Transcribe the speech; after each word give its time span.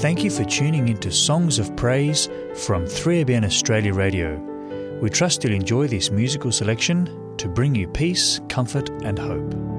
Thank 0.00 0.22
you 0.22 0.30
for 0.30 0.44
tuning 0.44 0.88
into 0.88 1.10
Songs 1.10 1.58
of 1.58 1.74
Praise 1.74 2.26
from 2.66 2.84
3ABN 2.84 3.46
Australia 3.46 3.94
Radio. 3.94 4.36
We 5.00 5.08
trust 5.08 5.42
you'll 5.42 5.54
enjoy 5.54 5.88
this 5.88 6.10
musical 6.10 6.52
selection 6.52 7.34
to 7.38 7.48
bring 7.48 7.74
you 7.74 7.88
peace, 7.88 8.38
comfort, 8.50 8.90
and 9.04 9.18
hope. 9.18 9.75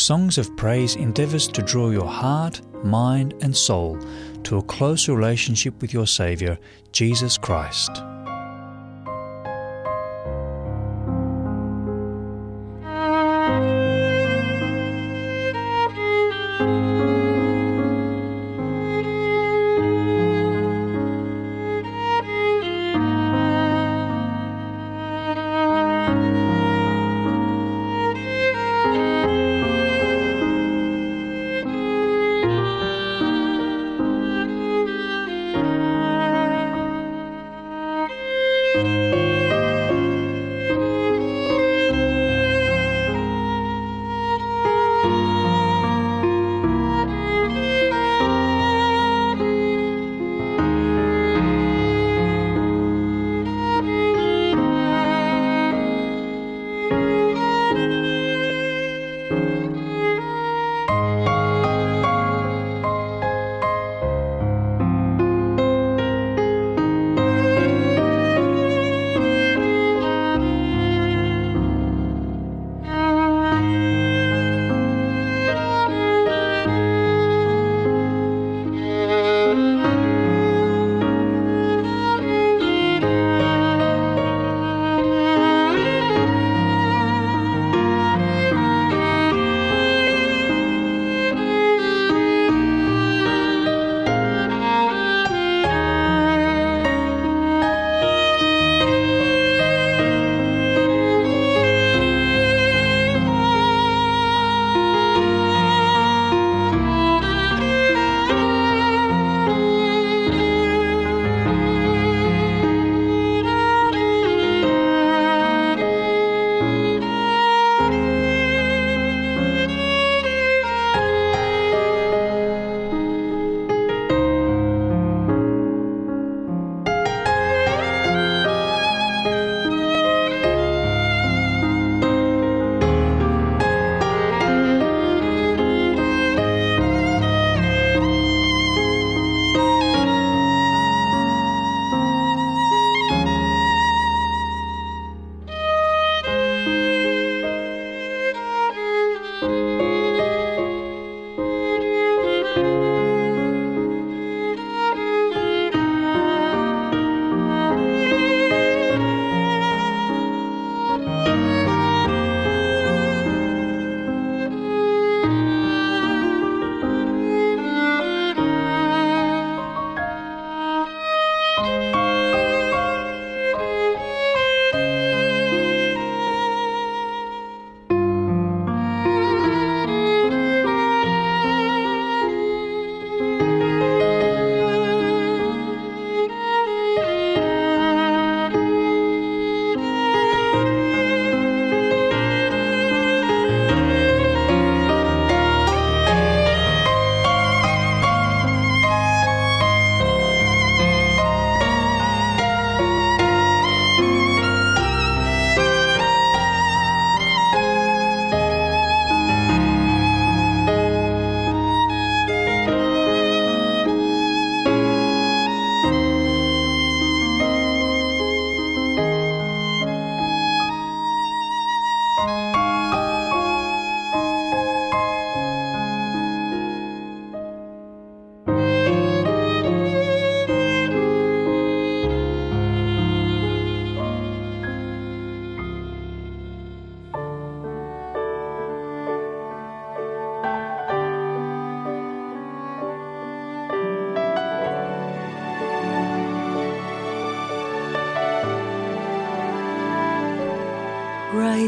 Songs 0.00 0.38
of 0.38 0.56
Praise 0.56 0.96
endeavours 0.96 1.46
to 1.48 1.60
draw 1.60 1.90
your 1.90 2.06
heart, 2.06 2.62
mind, 2.82 3.34
and 3.42 3.54
soul 3.54 3.98
to 4.44 4.56
a 4.56 4.62
close 4.62 5.10
relationship 5.10 5.78
with 5.82 5.92
your 5.92 6.06
Saviour, 6.06 6.58
Jesus 6.90 7.36
Christ. 7.36 8.02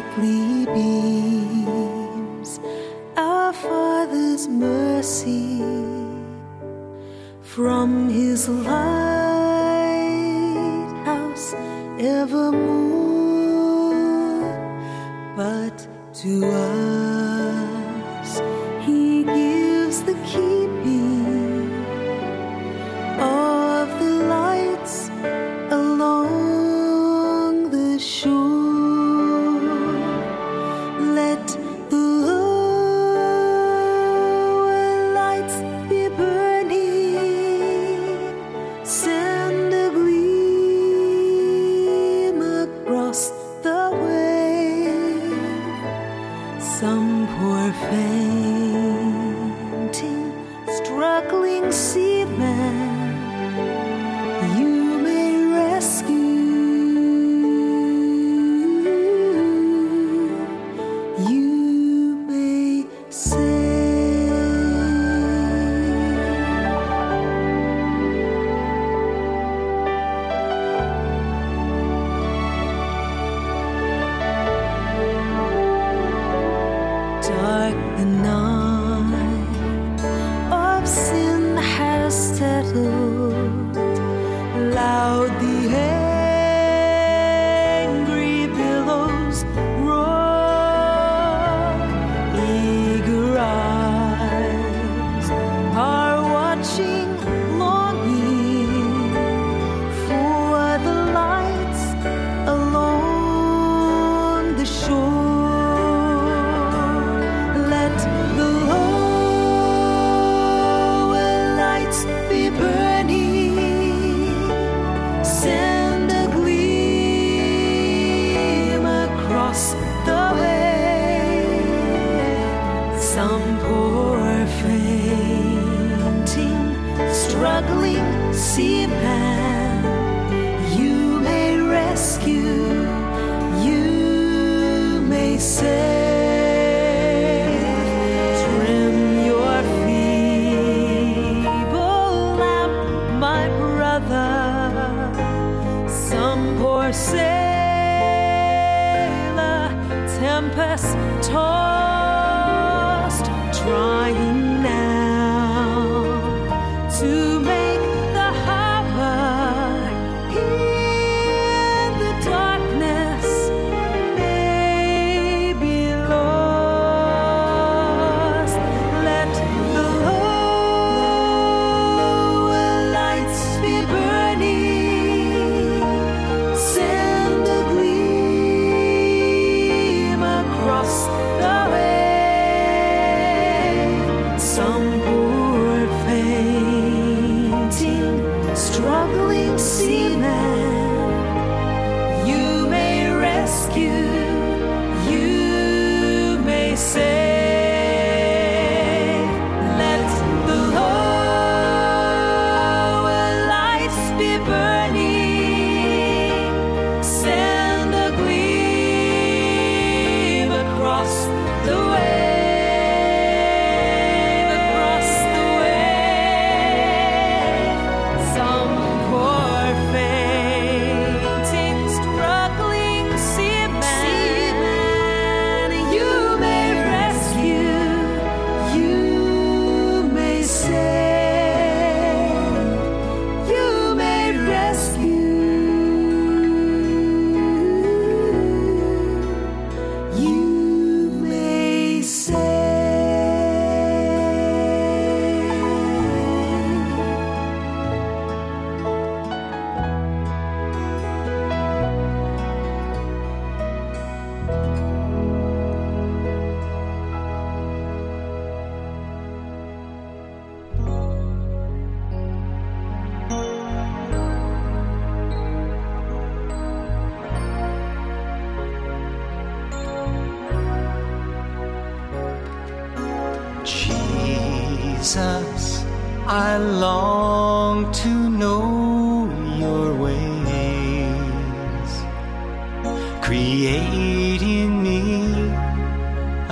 Brightly 0.00 0.64
beams 0.72 2.60
our 3.16 3.52
Father's 3.52 4.48
mercy 4.48 5.60
from 7.42 8.08
his 8.08 8.48
lighthouse 8.48 8.81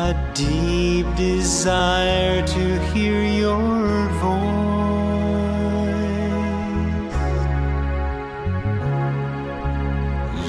a 0.08 0.14
deep 0.32 1.06
desire 1.14 2.40
to 2.46 2.64
hear 2.90 3.22
your 3.22 4.08
voice. 4.24 4.40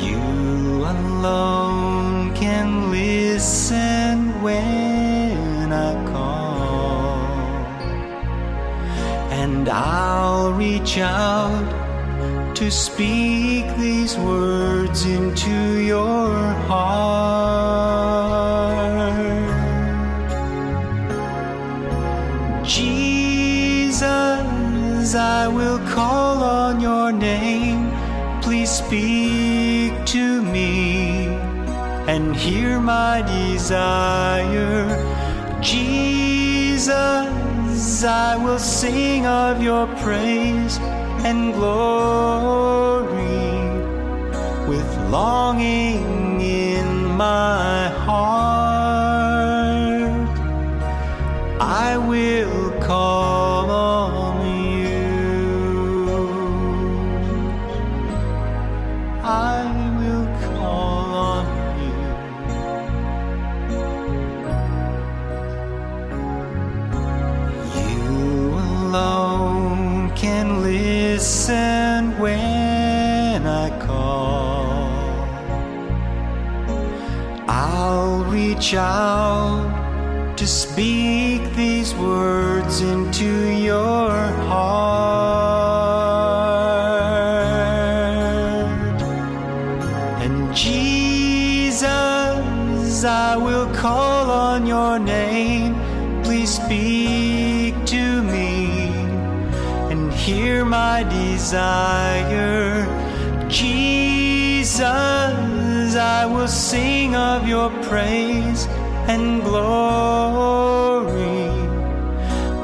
You 0.08 0.24
alone 0.96 2.34
can 2.34 2.92
listen 2.92 4.42
when 4.42 5.74
I 5.74 5.92
call, 6.12 7.20
and 9.42 9.68
I'll 9.68 10.54
reach 10.54 10.98
out 10.98 11.68
to 12.56 12.72
speak 12.72 13.66
these 13.76 14.16
words 14.18 15.04
into 15.04 15.80
your 15.92 16.32
heart. 16.70 17.11
speak 28.92 29.96
to 30.06 30.42
me 30.42 31.28
and 32.12 32.36
hear 32.36 32.78
my 32.78 33.22
desire. 33.22 34.84
Jesus, 35.62 36.90
I 38.04 38.36
will 38.36 38.60
sing 38.60 39.26
of 39.26 39.64
your 39.64 39.88
praise 40.04 40.78
and 41.24 41.54
glory 41.54 43.16
with 44.68 44.90
longing 45.10 46.42
in 46.42 47.06
my 47.06 47.88
heart. 48.08 49.32
I 51.62 51.98
will 51.98 52.72
call. 52.82 53.21
Shout 78.72 80.38
to 80.38 80.48
speak 80.48 81.42
these 81.58 81.94
words 81.94 82.80
into 82.80 83.52
your 83.52 84.12
heart. 84.48 85.12
And 90.24 90.56
Jesus, 90.56 91.84
I 93.04 93.36
will 93.36 93.68
call 93.76 94.32
on 94.32 94.66
your 94.66 94.98
name. 95.00 95.76
Please 96.24 96.56
speak 96.56 97.76
to 97.88 98.24
me 98.24 98.88
and 99.92 100.14
hear 100.14 100.64
my 100.64 101.04
desire. 101.04 102.88
Jesus, 103.50 104.82
I 104.82 106.26
will 106.26 106.48
sing 106.48 107.18
of 107.18 107.46
your 107.46 107.70
praise 107.84 108.51
and 109.14 109.44
glory 109.44 110.70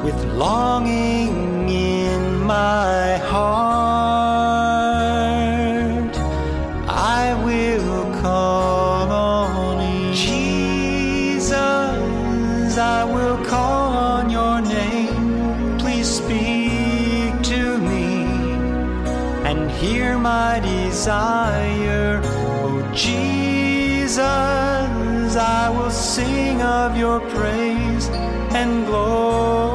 with 0.02 0.18
longing 0.44 1.68
in 1.68 2.22
my 2.38 3.18
heart. 3.32 4.08
I 7.18 7.34
will 7.44 8.04
call 8.22 9.12
on 9.12 9.76
Jesus, 10.14 11.52
I 12.96 13.04
will 13.04 13.38
call 13.44 13.92
on 14.12 14.30
your 14.30 14.62
name. 14.62 15.76
Please 15.78 16.08
speak 16.20 17.32
to 17.52 17.62
me 17.90 18.08
and 19.48 19.70
hear 19.70 20.16
my 20.16 20.60
desire. 20.60 21.77
I 25.36 25.68
will 25.68 25.90
sing 25.90 26.62
of 26.62 26.96
your 26.96 27.20
praise 27.20 28.08
and 28.52 28.86
glory. 28.86 29.67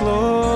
glory. 0.00 0.49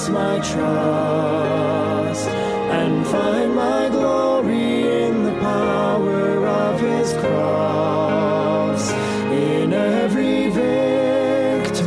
place 0.00 0.08
my 0.08 0.38
trust 0.38 2.28
and 2.28 3.06
find 3.06 3.54
my 3.54 3.88
glory 3.88 5.04
in 5.04 5.24
the 5.24 5.32
power 5.40 6.46
of 6.46 6.80
his 6.80 7.12
cross. 7.14 8.90
In 9.30 9.72
every 9.72 10.48
victory, 10.48 11.86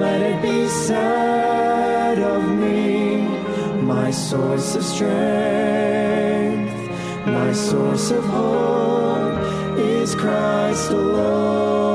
let 0.00 0.20
it 0.20 0.42
be 0.42 0.68
said 0.68 2.18
of 2.18 2.42
me, 2.58 3.22
my 3.82 4.10
source 4.10 4.74
of 4.74 4.84
strength, 4.84 5.14
my 7.26 7.52
source 7.52 8.10
of 8.10 8.24
hope 8.24 9.38
is 9.78 10.14
Christ 10.14 10.90
alone. 10.90 11.91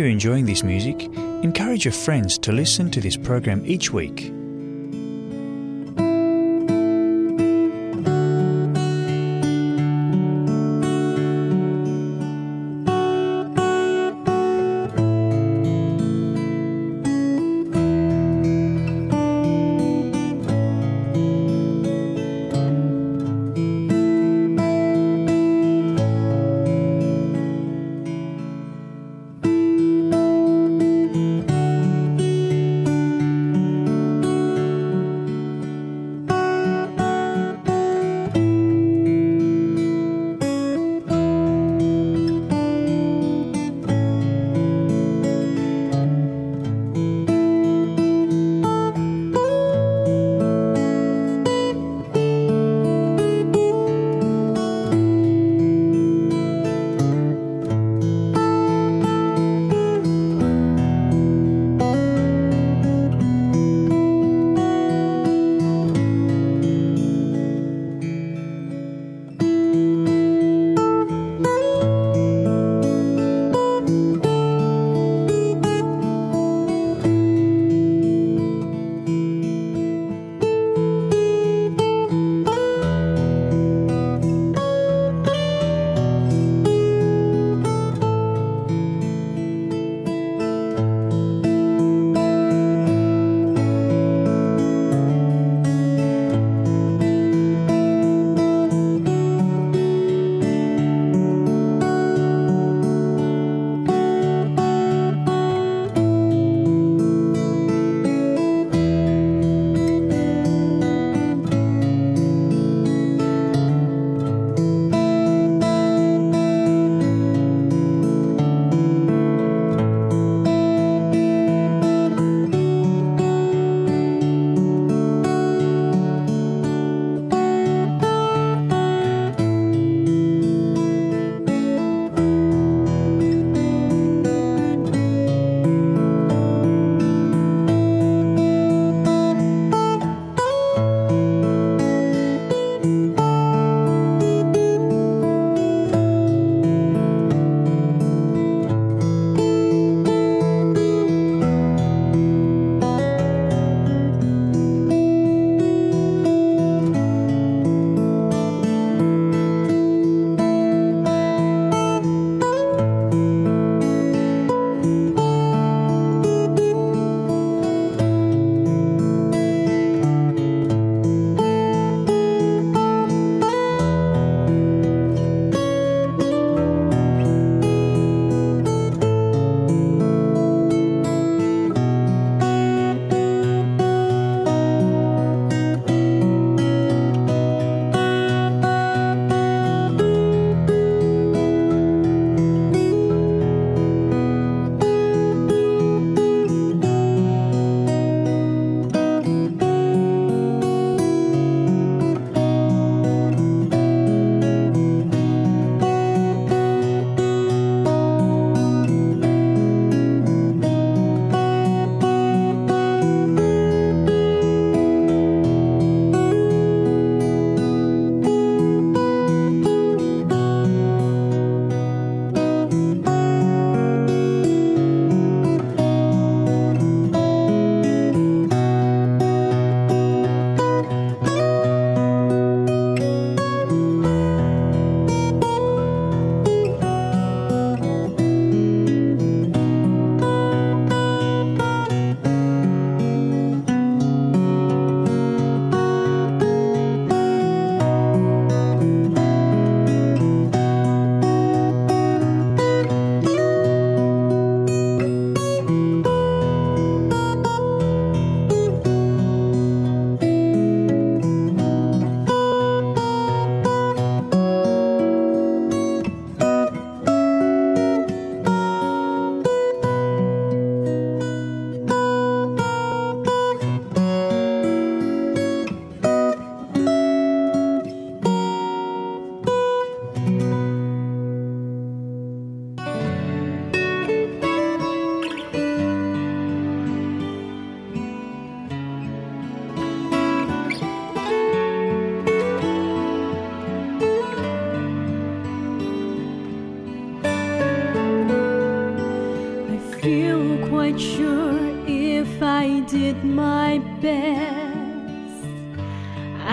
you're 0.00 0.08
enjoying 0.08 0.46
this 0.46 0.62
music, 0.62 1.02
encourage 1.42 1.84
your 1.84 1.92
friends 1.92 2.38
to 2.38 2.52
listen 2.52 2.90
to 2.90 3.02
this 3.02 3.18
program 3.18 3.62
each 3.66 3.92
week. 3.92 4.32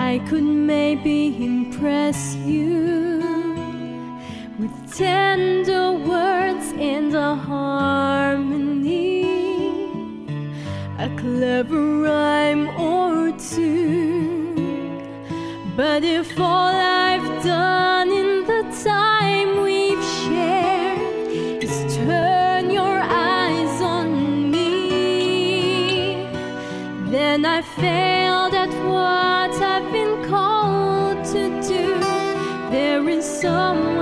I 0.08 0.18
could 0.20 0.42
maybe 0.42 1.36
impress 1.44 2.34
you 2.36 3.20
with 4.58 4.74
tender 4.96 5.92
words 5.92 6.72
and 6.78 7.14
a 7.14 7.34
harmony, 7.34 9.20
a 10.98 11.08
clever 11.20 12.00
rhyme 12.04 12.68
or 12.80 13.32
two. 13.52 14.54
But 15.76 16.04
if 16.04 16.40
all 16.40 16.74
I've 16.74 17.44
done 17.44 18.10
in 18.10 18.46
the 18.52 18.62
time 18.82 19.60
we've 19.60 20.06
shared 20.22 21.62
is 21.62 21.96
turn 21.96 22.70
your 22.70 22.98
eyes 22.98 23.82
on 23.82 24.50
me, 24.50 26.16
then 27.10 27.44
I 27.44 27.60
fail. 27.60 28.17
Someone. 33.40 33.97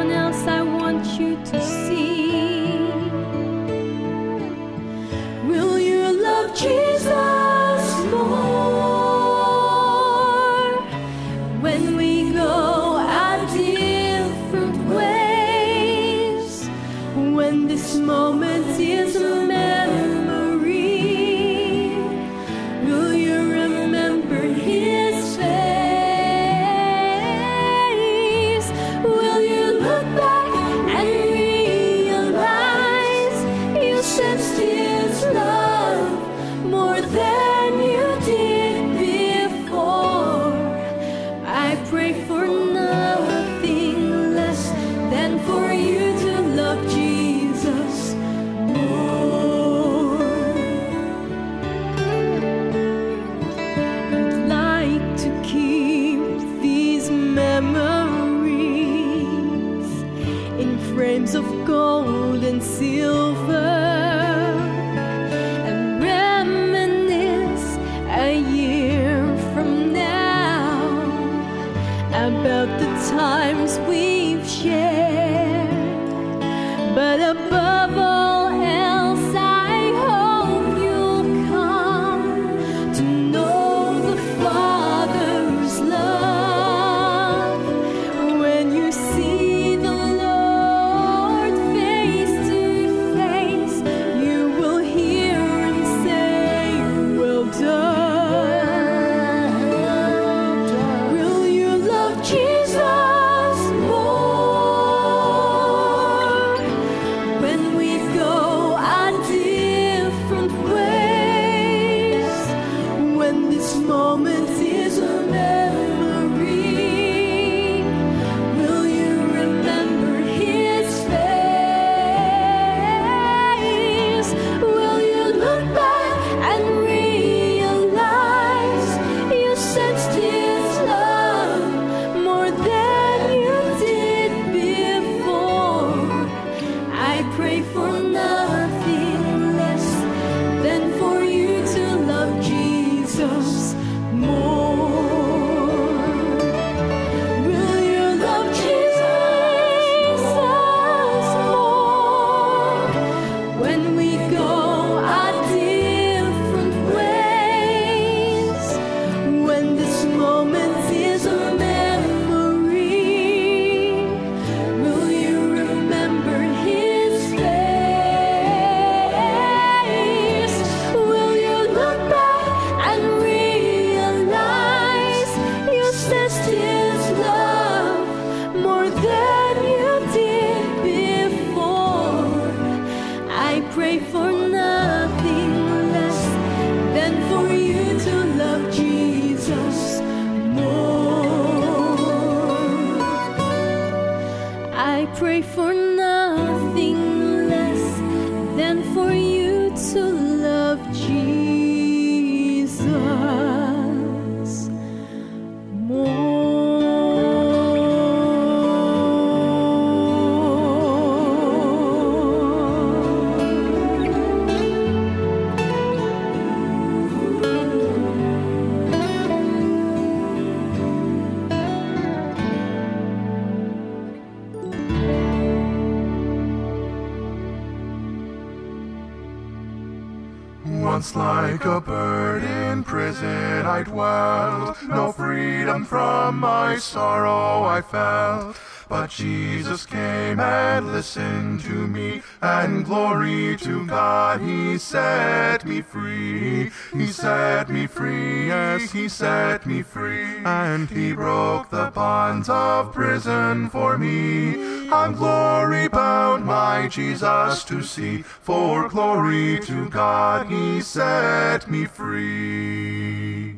Like 231.56 231.64
a 231.64 231.80
bird 231.80 232.44
in 232.44 232.84
prison 232.84 233.64
I 233.64 233.82
dwelt, 233.82 234.76
No 234.90 235.10
freedom 235.10 235.86
from 235.86 236.38
my 236.38 236.76
sorrow 236.76 237.64
I 237.64 237.80
felt. 237.80 238.58
But 238.88 239.10
Jesus 239.10 239.84
came 239.84 240.38
and 240.38 240.92
listened 240.92 241.60
to 241.62 241.88
me, 241.88 242.22
and 242.40 242.84
glory 242.84 243.56
to 243.56 243.84
God, 243.86 244.40
He 244.42 244.78
set 244.78 245.64
me 245.64 245.80
free. 245.80 246.70
He 246.92 247.06
set 247.08 247.68
me 247.68 247.88
free, 247.88 248.48
yes, 248.48 248.92
He 248.92 249.08
set 249.08 249.66
me 249.66 249.82
free, 249.82 250.44
and 250.44 250.88
He 250.88 251.14
broke 251.14 251.70
the 251.70 251.90
bonds 251.92 252.48
of 252.48 252.92
prison 252.92 253.70
for 253.70 253.98
me. 253.98 254.88
I'm 254.92 255.14
glory 255.14 255.88
bound, 255.88 256.44
my 256.44 256.86
Jesus 256.86 257.64
to 257.64 257.82
see, 257.82 258.22
for 258.22 258.55
glory 258.96 259.60
to 259.60 259.90
God, 259.90 260.46
He 260.46 260.80
set 260.80 261.70
me 261.70 261.84
free. 261.84 263.56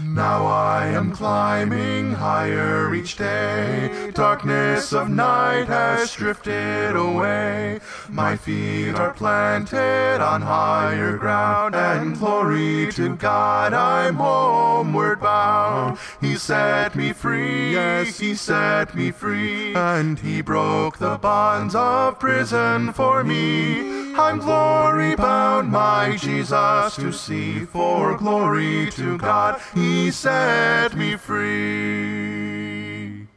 Now 0.00 0.44
I 0.46 0.86
am 0.88 1.12
climbing 1.12 2.14
higher 2.14 2.92
each 2.92 3.16
day. 3.16 4.10
Darkness 4.14 4.92
of 4.92 5.08
night 5.08 5.66
has 5.66 6.12
drifted 6.14 6.96
away. 6.96 7.78
My 8.08 8.36
feet 8.36 8.96
are 8.96 9.12
planted 9.12 10.20
on 10.20 10.42
higher 10.42 11.16
ground, 11.16 11.76
and 11.76 12.18
glory 12.18 12.90
to 12.92 13.14
God, 13.14 13.72
I'm 13.72 14.16
homeward 14.16 15.20
bound. 15.20 15.96
He 16.20 16.34
set 16.34 16.96
me 16.96 17.12
free, 17.12 17.72
yes, 17.72 18.18
He 18.18 18.34
set 18.34 18.96
me 18.96 19.12
free, 19.12 19.76
and 19.76 20.18
He 20.18 20.40
broke 20.42 20.98
the 20.98 21.18
bonds 21.18 21.76
of 21.76 22.18
prison 22.18 22.92
for 22.92 23.22
me. 23.22 24.07
I'm 24.18 24.40
glory 24.40 25.14
bound, 25.14 25.70
my 25.70 26.16
Jesus 26.16 26.96
to 26.96 27.12
see, 27.12 27.64
for 27.64 28.16
glory 28.16 28.90
to 28.90 29.16
God, 29.16 29.60
He 29.74 30.10
set 30.10 30.96
me 30.96 31.16
free. 31.16 33.28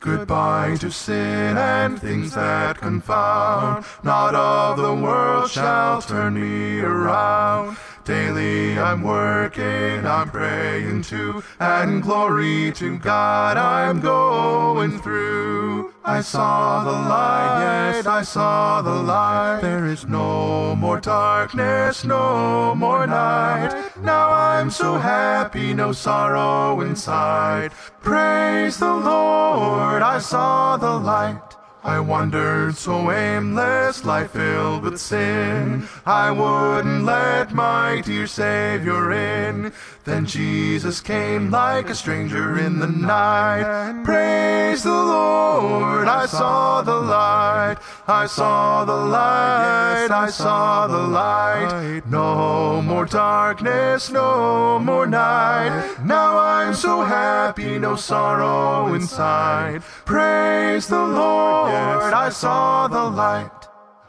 Goodbye 0.00 0.76
to 0.80 0.90
sin 0.90 1.56
and 1.56 2.00
things 2.00 2.34
that 2.34 2.78
confound. 2.78 3.84
Not 4.02 4.34
of 4.34 4.76
the 4.76 4.92
world 4.92 5.48
shall 5.48 6.02
turn 6.02 6.34
me 6.34 6.80
around. 6.80 7.76
Daily 8.04 8.76
I'm 8.76 9.02
working, 9.02 10.04
I'm 10.04 10.28
praying 10.28 11.02
too, 11.02 11.44
and 11.60 12.02
glory 12.02 12.72
to 12.72 12.98
God 12.98 13.56
I'm 13.56 14.00
going 14.00 14.98
through. 15.00 15.94
I 16.04 16.20
saw 16.20 16.82
the 16.82 16.90
light, 16.90 17.60
yes, 17.60 18.06
I 18.06 18.22
saw 18.22 18.82
the 18.82 18.90
light. 18.90 19.60
There 19.62 19.86
is 19.86 20.04
no 20.08 20.74
more 20.74 21.00
darkness, 21.00 22.04
no 22.04 22.74
more 22.74 23.06
night. 23.06 23.96
Now 24.02 24.30
I'm 24.30 24.70
so 24.70 24.98
happy, 24.98 25.72
no 25.72 25.92
sorrow 25.92 26.80
inside. 26.80 27.70
Praise 28.00 28.78
the 28.78 28.92
Lord, 28.92 30.02
I 30.02 30.18
saw 30.18 30.76
the 30.76 30.98
light. 30.98 31.56
I 31.84 31.98
wandered 31.98 32.76
so 32.76 33.10
aimless, 33.10 34.04
life 34.04 34.30
filled 34.30 34.84
with 34.84 35.00
sin. 35.00 35.88
I 36.06 36.30
wouldn't 36.30 37.04
let 37.04 37.52
my 37.52 38.02
dear 38.04 38.28
Savior 38.28 39.10
in. 39.10 39.72
Then 40.04 40.26
Jesus 40.26 41.00
came 41.00 41.50
like 41.50 41.90
a 41.90 41.94
stranger 41.94 42.58
in 42.58 42.78
the 42.78 42.86
night. 42.86 44.02
Praise 44.04 44.84
the 44.84 44.90
Lord, 44.90 46.06
I 46.06 46.26
saw 46.26 46.82
the 46.82 46.94
light. 46.94 47.76
I 48.06 48.26
saw 48.26 48.84
the 48.84 48.96
light, 48.96 50.08
I 50.10 50.28
saw 50.28 50.86
the 50.86 50.98
light. 50.98 52.02
No 52.08 52.82
more 52.82 53.06
darkness, 53.06 54.10
no 54.10 54.78
more 54.78 55.06
night. 55.06 55.98
Now 56.04 56.38
I'm 56.38 56.74
so 56.74 57.02
happy, 57.02 57.78
no 57.78 57.96
sorrow 57.96 58.92
inside. 58.94 59.82
Praise 60.04 60.88
the 60.88 61.06
Lord, 61.06 61.71
I 61.72 62.28
saw 62.30 62.88
the 62.88 63.04
light. 63.04 63.50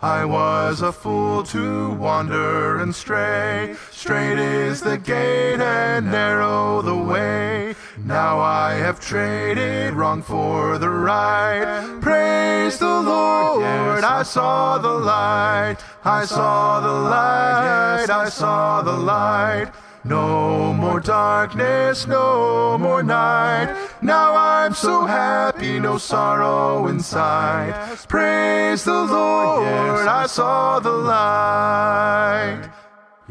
I 0.03 0.26
was 0.26 0.82
a 0.82 0.91
fool 0.91 1.43
to 1.43 1.91
wander 1.91 2.78
and 2.80 2.93
stray. 2.93 3.76
Straight 3.89 4.38
is 4.38 4.82
the 4.82 4.97
gate 4.97 5.61
and 5.61 6.11
narrow 6.11 6.82
the 6.82 6.97
way. 6.97 7.74
Now 7.97 8.39
I 8.39 8.74
have 8.74 8.99
traded 8.99 9.93
wrong 9.93 10.22
for 10.22 10.78
the 10.78 10.89
right. 10.89 11.99
Praise 12.01 12.80
the 12.80 13.01
Lord, 13.01 14.03
I 14.03 14.24
saw 14.24 14.78
the 14.78 14.93
light. 14.93 15.78
I 16.03 16.26
saw 16.26 16.82
the 16.82 16.91
light, 16.91 18.09
I 18.09 18.28
saw 18.28 18.82
the 18.82 18.97
light. 18.97 19.72
No 20.03 20.74
more 20.74 20.99
darkness, 20.99 22.07
no 22.07 22.78
more 22.78 23.03
night. 23.03 23.74
Now 24.04 24.36
I'm 24.36 24.74
so 24.74 25.06
happy, 25.06 25.80
no 25.80 25.97
sorrow 25.97 26.88
inside. 26.88 27.97
Praise 28.10 28.84
the 28.84 28.91
Lord, 28.91 30.08
I 30.08 30.26
saw 30.28 30.80
the 30.82 30.91
light. 30.91 32.72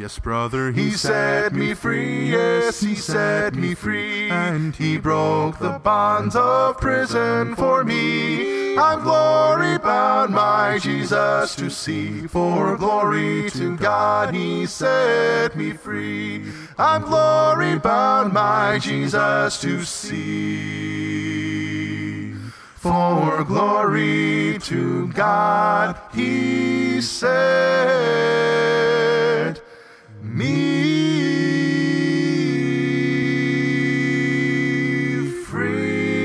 Yes, 0.02 0.18
brother, 0.18 0.72
he 0.72 0.90
set 0.90 1.52
me 1.52 1.74
free. 1.74 2.32
Yes, 2.32 2.80
he 2.80 2.96
set 2.96 3.54
me 3.54 3.72
free. 3.72 4.28
And 4.30 4.74
he 4.74 4.96
broke 4.96 5.60
the 5.60 5.78
bonds 5.78 6.34
of 6.34 6.78
prison 6.78 7.54
for 7.54 7.84
me. 7.84 8.76
I'm 8.76 9.04
glory 9.04 9.78
bound, 9.78 10.34
my 10.34 10.80
Jesus 10.80 11.54
to 11.54 11.70
see. 11.70 12.26
For 12.26 12.76
glory 12.76 13.48
to 13.50 13.76
God, 13.76 14.34
he 14.34 14.66
set 14.66 15.54
me 15.54 15.70
free. 15.70 16.46
I'm 16.76 17.02
glory 17.02 17.78
bound, 17.78 18.32
my 18.32 18.80
Jesus 18.82 19.60
to 19.60 19.84
see. 19.84 21.12
For 22.74 23.44
glory 23.44 24.58
to 24.62 25.06
God, 25.12 25.96
he 26.12 27.00
set 27.00 28.71
me 30.42 30.50
free. 35.44 36.22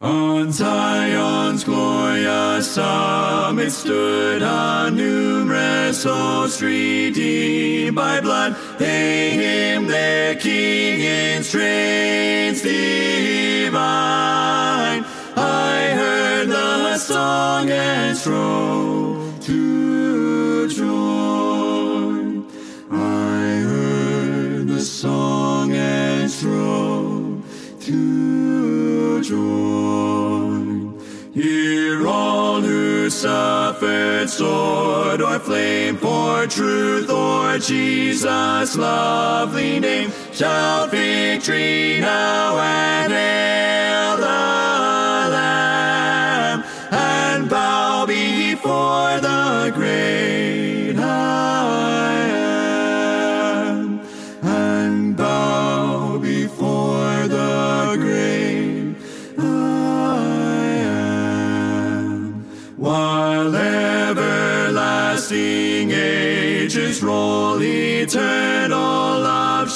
On 0.00 0.50
Zion's 0.50 1.64
glorious 1.64 2.70
summit 2.74 3.70
stood 3.70 4.42
a 4.42 4.90
numerous 4.90 6.04
host 6.04 6.62
redeemed 6.62 7.96
by 7.96 8.20
blood. 8.20 8.56
Hail 8.78 9.32
him, 9.40 9.86
their 9.86 10.34
King 10.36 11.00
in 11.00 11.42
strains 11.42 12.62
divine. 12.62 14.41
Song 17.22 17.70
and 17.70 18.18
strove 18.18 19.40
to 19.44 20.68
join. 20.68 22.44
I 22.90 23.60
heard 23.70 24.66
the 24.66 24.80
song 24.80 25.72
and 25.72 26.28
strove 26.28 27.44
to 27.82 29.22
join. 29.22 30.98
Hear 31.32 32.08
all 32.08 32.60
who 32.60 33.08
suffered 33.08 34.28
sword 34.28 35.22
or 35.22 35.38
flame 35.38 35.98
for 35.98 36.48
truth 36.48 37.08
or 37.08 37.56
Jesus' 37.58 38.76
lovely 38.76 39.78
name. 39.78 40.10
Shout 40.32 40.90
victory 40.90 42.00
now 42.00 42.58
and 42.58 43.12
hail 43.12 44.16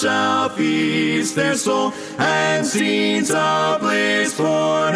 shall 0.00 0.50
feast 0.50 1.34
their 1.36 1.54
soul 1.54 1.92
and 2.18 2.66
scenes 2.66 3.30
of 3.30 3.80
bliss 3.80 4.34
new 4.34 4.86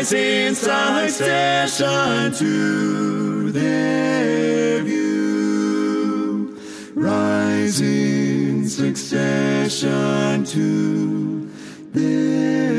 rise 0.00 0.12
in 0.14 0.54
succession 0.54 2.32
to 2.32 3.52
their 3.52 4.82
view. 4.82 6.56
Rise 6.94 7.82
in 7.82 8.66
succession 8.66 10.44
to 10.46 11.50
their 11.92 12.69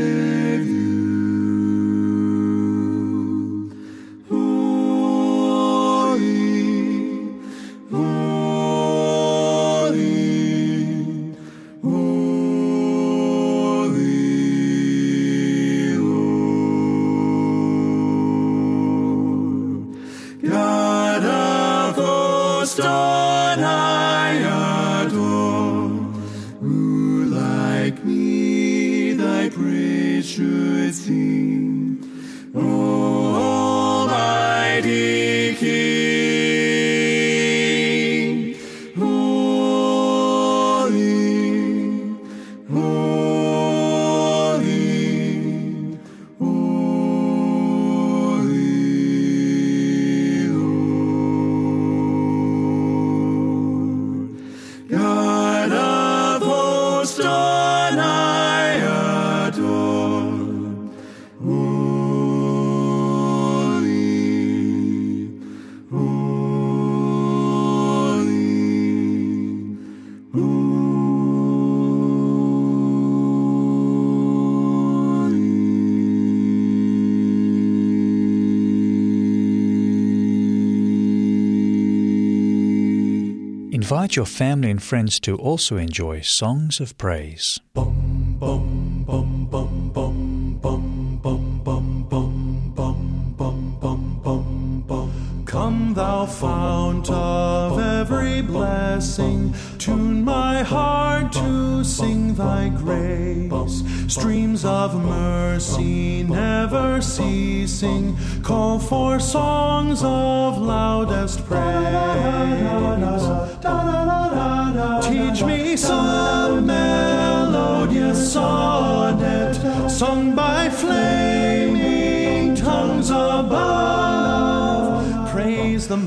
King. 35.61 35.90
invite 84.11 84.17
your 84.17 84.25
family 84.25 84.69
and 84.69 84.83
friends 84.83 85.19
to 85.21 85.37
also 85.37 85.77
enjoy 85.77 86.19
Songs 86.21 86.81
of 86.81 86.97
Praise. 86.97 87.61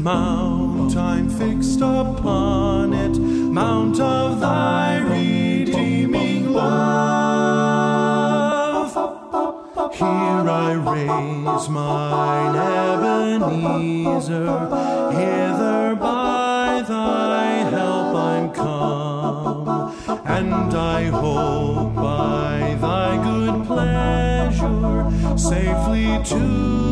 Mount 0.05 0.95
I'm 0.99 1.31
fixed 1.31 1.81
upon 1.81 2.93
it, 2.93 3.19
Mount 3.19 3.99
of 4.01 4.39
thy 4.39 4.99
redeeming 4.99 6.53
love. 6.53 7.65
Here 9.95 10.05
I 10.07 10.75
raise 10.75 11.69
mine 11.71 12.55
Ebenezer, 12.55 14.47
hither 15.13 15.95
by 15.97 16.85
thy 16.87 17.47
help 17.71 18.15
I'm 18.15 18.53
come, 18.53 19.67
and 20.27 20.75
I 20.77 21.05
hope 21.05 21.95
by 21.95 22.77
thy 22.79 23.17
good 23.25 23.65
pleasure 23.67 25.11
safely 25.39 26.23
to 26.25 26.84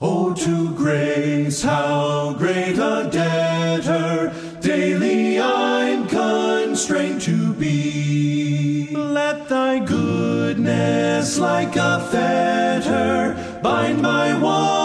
Oh, 0.00 0.34
to 0.34 0.74
grace 0.74 1.62
how 1.62 2.34
great 2.34 2.76
a 2.76 3.08
debtor 3.10 4.34
daily 4.60 5.40
I'm 5.40 6.06
constrained 6.06 7.22
to 7.22 7.54
be. 7.54 8.94
Let 8.94 9.48
thy 9.48 9.78
goodness, 9.78 11.38
like 11.38 11.76
a 11.76 12.06
fetter, 12.10 13.60
bind 13.62 14.02
my 14.02 14.38
want. 14.38 14.83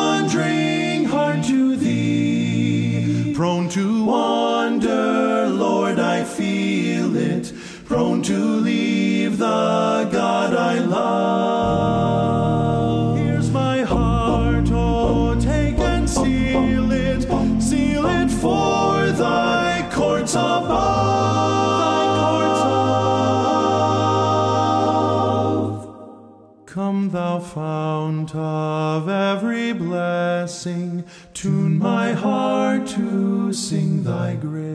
fount 27.49 28.35
of 28.35 29.09
every 29.09 29.73
blessing, 29.73 31.03
tune 31.33 31.79
my 31.79 32.11
heart 32.11 32.85
to 32.85 33.51
sing 33.51 34.03
thy 34.03 34.35
grace. 34.35 34.68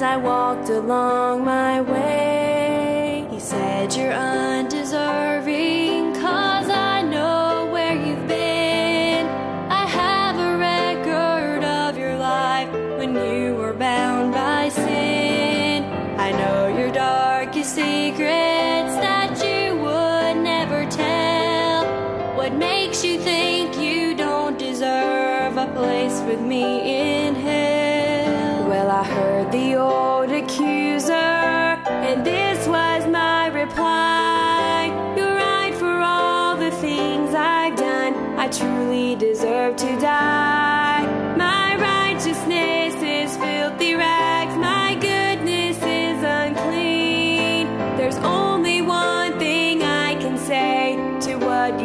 As 0.00 0.04
I 0.04 0.16
walked 0.16 0.70
along 0.70 1.44
my 1.44 1.82
way, 1.82 3.26
He 3.30 3.38
said 3.38 3.94
you're 3.94 4.10
un- 4.10 4.49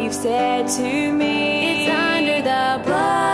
you've 0.06 0.14
said 0.14 0.68
to 0.68 1.12
me. 1.12 1.84
It's 1.84 1.90
under 1.90 2.40
the 2.40 2.80
blood. 2.84 3.25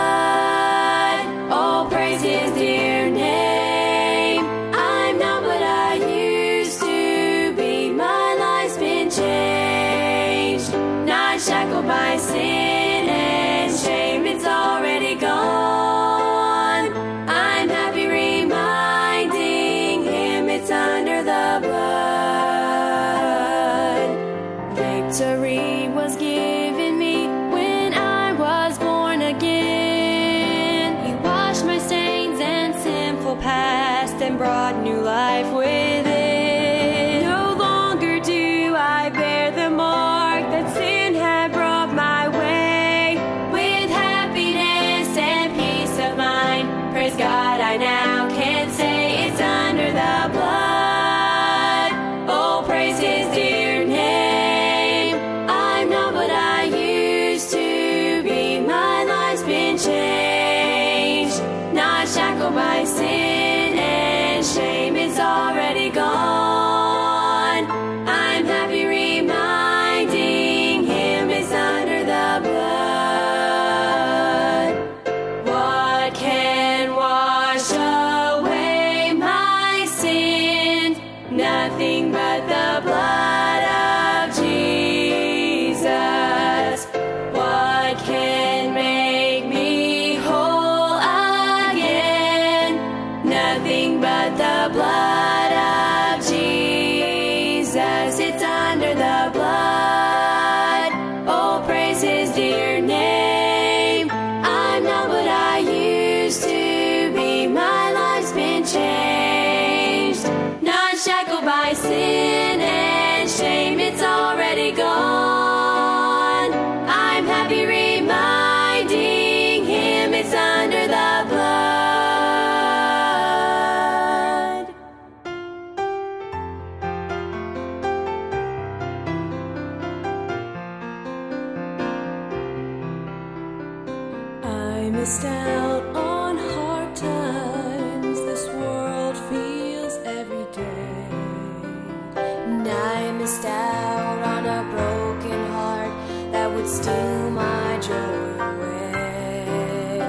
would 146.63 146.71
steal 146.71 147.29
my 147.31 147.77
joy 147.81 147.93
away, 148.39 149.99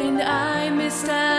and 0.00 0.22
I 0.22 0.70
missed 0.70 1.08
out. 1.08 1.33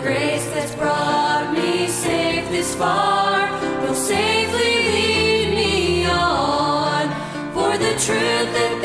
grace 0.00 0.46
that's 0.54 0.74
brought 0.74 1.52
me 1.52 1.86
safe 1.86 2.48
this 2.50 2.74
far 2.74 3.50
will 3.82 3.94
safely 3.94 4.74
lead 4.88 5.54
me 5.54 6.06
on. 6.06 7.08
For 7.52 7.76
the 7.76 7.92
truth 8.06 8.48
that 8.56 8.79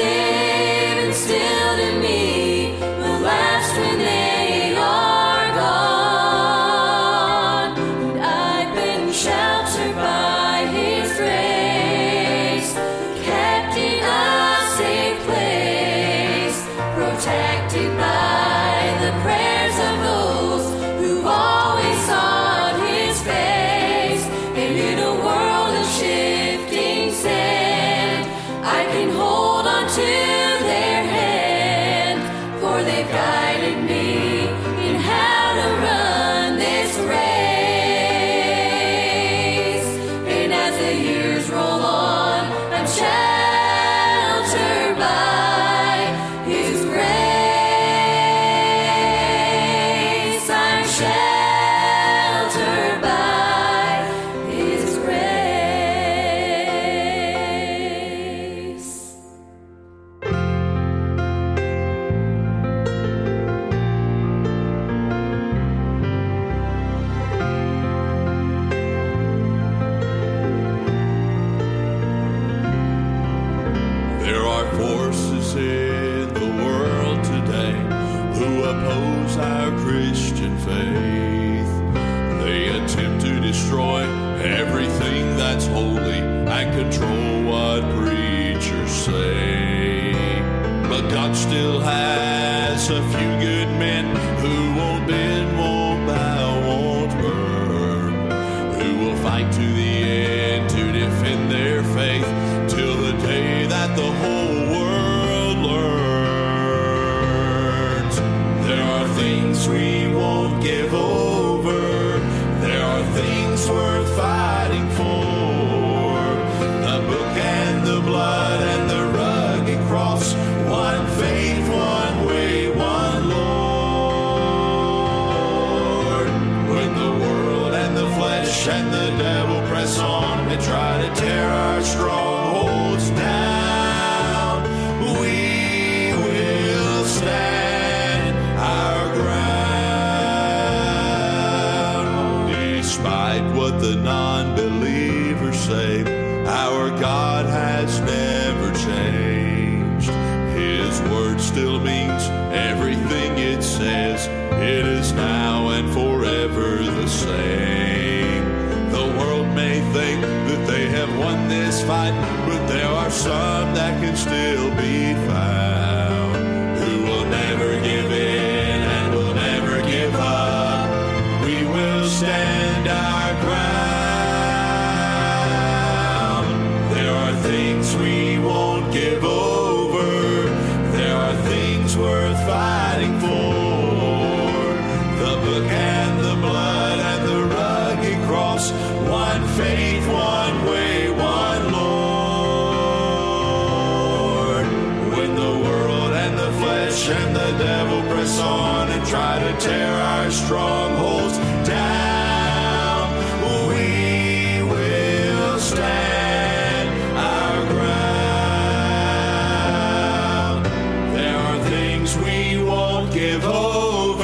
things 212.06 212.24
we 212.24 212.64
won't 212.64 213.12
give 213.12 213.44
over. 213.46 214.24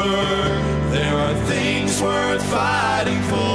There 0.91 1.15
are 1.15 1.35
things 1.45 2.01
worth 2.01 2.43
fighting 2.45 3.21
for. 3.23 3.50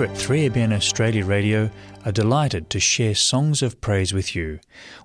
Here 0.00 0.08
at 0.08 0.16
3ABN 0.16 0.72
Australia 0.72 1.26
Radio 1.26 1.70
are 2.06 2.12
delighted 2.12 2.70
to 2.70 2.80
share 2.80 3.14
songs 3.14 3.60
of 3.60 3.82
praise 3.82 4.14
with 4.14 4.34
you. 4.34 4.58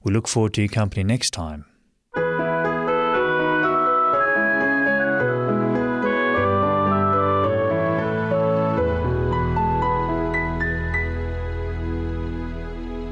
We 0.03 0.13
look 0.13 0.25
forward 0.25 0.53
to 0.53 0.61
your 0.61 0.69
company 0.69 1.03
next 1.03 1.31
time. 1.31 1.65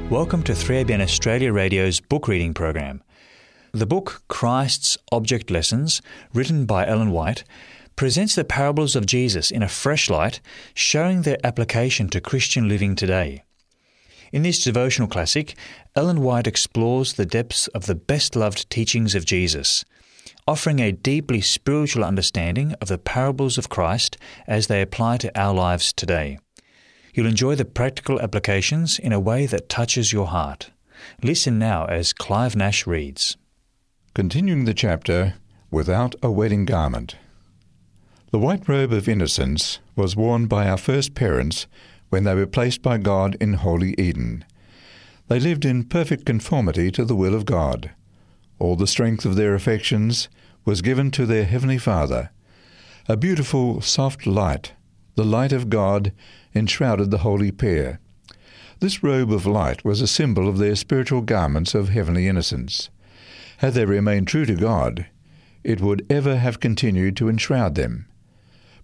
Welcome 0.08 0.42
to 0.44 0.52
3ABN 0.52 1.02
Australia 1.02 1.52
Radio's 1.52 2.00
book 2.00 2.28
reading 2.28 2.54
program. 2.54 3.02
The 3.72 3.86
book 3.86 4.22
Christ's 4.28 4.96
Object 5.12 5.50
Lessons, 5.50 6.00
written 6.32 6.64
by 6.64 6.86
Ellen 6.86 7.10
White, 7.10 7.44
presents 7.96 8.34
the 8.34 8.44
parables 8.44 8.96
of 8.96 9.06
Jesus 9.06 9.50
in 9.50 9.62
a 9.62 9.68
fresh 9.68 10.10
light, 10.10 10.40
showing 10.74 11.22
their 11.22 11.38
application 11.44 12.08
to 12.08 12.20
Christian 12.20 12.68
living 12.68 12.96
today. 12.96 13.44
In 14.32 14.42
this 14.42 14.64
devotional 14.64 15.08
classic, 15.08 15.54
Ellen 15.94 16.20
White 16.20 16.46
explores 16.46 17.12
the 17.12 17.26
depths 17.26 17.68
of 17.68 17.86
the 17.86 17.94
best 17.94 18.34
loved 18.34 18.68
teachings 18.68 19.14
of 19.14 19.24
Jesus, 19.24 19.84
offering 20.46 20.80
a 20.80 20.92
deeply 20.92 21.40
spiritual 21.40 22.04
understanding 22.04 22.74
of 22.80 22.88
the 22.88 22.98
parables 22.98 23.58
of 23.58 23.68
Christ 23.68 24.16
as 24.46 24.66
they 24.66 24.82
apply 24.82 25.18
to 25.18 25.40
our 25.40 25.54
lives 25.54 25.92
today. 25.92 26.38
You'll 27.14 27.28
enjoy 27.28 27.54
the 27.54 27.64
practical 27.64 28.20
applications 28.20 28.98
in 28.98 29.12
a 29.12 29.20
way 29.20 29.46
that 29.46 29.68
touches 29.68 30.12
your 30.12 30.26
heart. 30.26 30.70
Listen 31.22 31.58
now 31.58 31.84
as 31.84 32.12
Clive 32.12 32.56
Nash 32.56 32.88
reads. 32.88 33.36
Continuing 34.14 34.64
the 34.64 34.74
chapter, 34.74 35.34
Without 35.70 36.14
a 36.22 36.30
Wedding 36.30 36.64
Garment. 36.64 37.16
The 38.34 38.40
white 38.40 38.68
robe 38.68 38.92
of 38.92 39.08
innocence 39.08 39.78
was 39.94 40.16
worn 40.16 40.46
by 40.46 40.68
our 40.68 40.76
first 40.76 41.14
parents 41.14 41.68
when 42.08 42.24
they 42.24 42.34
were 42.34 42.48
placed 42.48 42.82
by 42.82 42.98
God 42.98 43.36
in 43.40 43.52
Holy 43.52 43.94
Eden. 43.96 44.44
They 45.28 45.38
lived 45.38 45.64
in 45.64 45.84
perfect 45.84 46.26
conformity 46.26 46.90
to 46.90 47.04
the 47.04 47.14
will 47.14 47.32
of 47.32 47.46
God. 47.46 47.92
All 48.58 48.74
the 48.74 48.88
strength 48.88 49.24
of 49.24 49.36
their 49.36 49.54
affections 49.54 50.28
was 50.64 50.82
given 50.82 51.12
to 51.12 51.26
their 51.26 51.44
Heavenly 51.44 51.78
Father. 51.78 52.30
A 53.08 53.16
beautiful, 53.16 53.80
soft 53.80 54.26
light, 54.26 54.72
the 55.14 55.22
light 55.22 55.52
of 55.52 55.70
God, 55.70 56.10
enshrouded 56.56 57.12
the 57.12 57.18
holy 57.18 57.52
pair. 57.52 58.00
This 58.80 59.00
robe 59.00 59.32
of 59.32 59.46
light 59.46 59.84
was 59.84 60.00
a 60.00 60.08
symbol 60.08 60.48
of 60.48 60.58
their 60.58 60.74
spiritual 60.74 61.20
garments 61.20 61.72
of 61.72 61.90
heavenly 61.90 62.26
innocence. 62.26 62.90
Had 63.58 63.74
they 63.74 63.84
remained 63.84 64.26
true 64.26 64.44
to 64.44 64.56
God, 64.56 65.06
it 65.62 65.80
would 65.80 66.04
ever 66.10 66.38
have 66.38 66.58
continued 66.58 67.16
to 67.18 67.28
enshroud 67.28 67.76
them. 67.76 68.08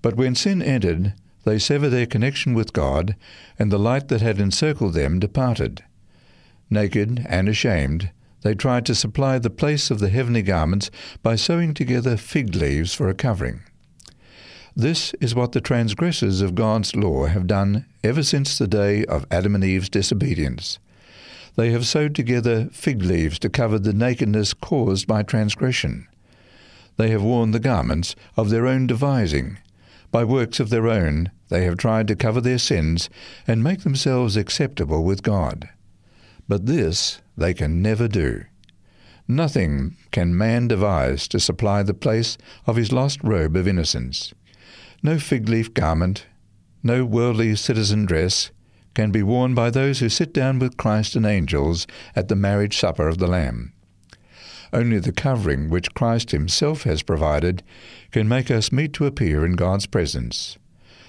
But 0.03 0.17
when 0.17 0.35
sin 0.35 0.63
entered, 0.63 1.15
they 1.45 1.59
severed 1.59 1.91
their 1.91 2.07
connection 2.07 2.55
with 2.55 2.73
God, 2.73 3.17
and 3.59 3.71
the 3.71 3.79
light 3.79 4.09
that 4.09 4.21
had 4.21 4.39
encircled 4.41 4.95
them 4.95 5.19
departed. 5.19 5.85
Naked 6.71 7.27
and 7.29 7.49
ashamed, 7.49 8.11
they 8.43 8.55
tried 8.55 8.87
to 8.87 8.95
supply 8.95 9.39
the 9.39 9.51
place 9.51 9.91
of 9.91 9.99
the 9.99 10.09
heavenly 10.09 10.43
garments 10.43 10.91
by 11.23 11.37
sewing 11.37 11.75
together 11.75 12.17
fig 12.17 12.55
leaves 12.55 12.95
for 12.95 13.09
a 13.09 13.15
covering. 13.15 13.61
This 14.77 15.13
is 15.21 15.35
what 15.35 15.53
the 15.53 15.61
transgressors 15.61 16.41
of 16.41 16.55
God's 16.55 16.95
law 16.95 17.27
have 17.27 17.47
done 17.47 17.87
ever 18.05 18.23
since 18.23 18.57
the 18.57 18.69
day 18.69 19.05
of 19.07 19.27
Adam 19.31 19.55
and 19.55 19.65
Eve's 19.65 19.89
disobedience. 19.89 20.79
They 21.57 21.73
have 21.73 21.87
sewed 21.87 22.15
together 22.15 22.69
fig 22.73 23.03
leaves 23.03 23.39
to 23.41 23.51
cover 23.51 23.79
the 23.79 23.93
nakedness 23.93 24.55
caused 24.55 25.07
by 25.07 25.23
transgression. 25.23 26.07
They 26.97 27.11
have 27.11 27.23
worn 27.23 27.51
the 27.51 27.59
garments 27.59 28.15
of 28.37 28.51
their 28.51 28.67
own 28.67 28.87
devising. 28.87 29.59
By 30.11 30.25
works 30.25 30.59
of 30.59 30.71
their 30.71 30.89
own, 30.89 31.31
they 31.49 31.65
have 31.65 31.77
tried 31.77 32.09
to 32.09 32.17
cover 32.17 32.41
their 32.41 32.59
sins 32.59 33.09
and 33.47 33.63
make 33.63 33.83
themselves 33.83 34.37
acceptable 34.37 35.05
with 35.05 35.23
God. 35.23 35.69
But 36.49 36.67
this 36.67 37.21
they 37.37 37.55
can 37.55 37.81
never 37.81 38.09
do. 38.09 38.45
Nothing 39.29 39.97
can 40.11 40.37
man 40.37 40.67
devise 40.67 41.29
to 41.29 41.39
supply 41.39 41.85
the 41.85 41.95
place 41.95 42.37
of 42.67 42.77
his 42.77 42.93
lost 42.93 43.23
robe 43.23 43.57
of 43.57 43.69
innocence. 43.69 44.35
No 45.03 45.19
fig 45.19 45.49
leaf 45.49 45.73
garment, 45.73 46.27
no 46.83 47.05
worldly 47.05 47.55
citizen 47.55 48.07
dress 48.07 48.51
can 48.95 49.13
be 49.13 49.23
worn 49.23 49.55
by 49.55 49.71
those 49.71 50.01
who 50.01 50.09
sit 50.09 50.35
down 50.35 50.59
with 50.59 50.77
Christ 50.77 51.15
and 51.15 51.25
angels 51.25 51.87
at 52.17 52.29
the 52.29 52.35
marriage 52.35 52.77
supper 52.77 53.07
of 53.07 53.19
the 53.19 53.29
Lamb. 53.29 53.73
Only 54.73 54.99
the 54.99 55.13
covering 55.13 55.69
which 55.69 55.95
Christ 55.95 56.31
Himself 56.31 56.85
has 56.85 57.03
provided 57.03 57.63
can 58.11 58.29
make 58.29 58.51
us 58.51 58.73
meet 58.73 58.93
to 58.95 59.07
appear 59.07 59.45
in 59.45 59.53
God's 59.57 59.87
presence. 59.87 60.59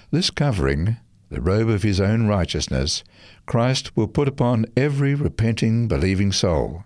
This 0.09 0.29
covering, 0.29 0.97
the 1.29 1.41
robe 1.41 1.69
of 1.69 1.83
His 1.83 2.01
own 2.01 2.27
righteousness, 2.27 3.03
Christ 3.45 3.95
will 3.95 4.07
put 4.07 4.27
upon 4.27 4.65
every 4.75 5.13
repenting, 5.13 5.87
believing 5.87 6.31
soul. 6.31 6.83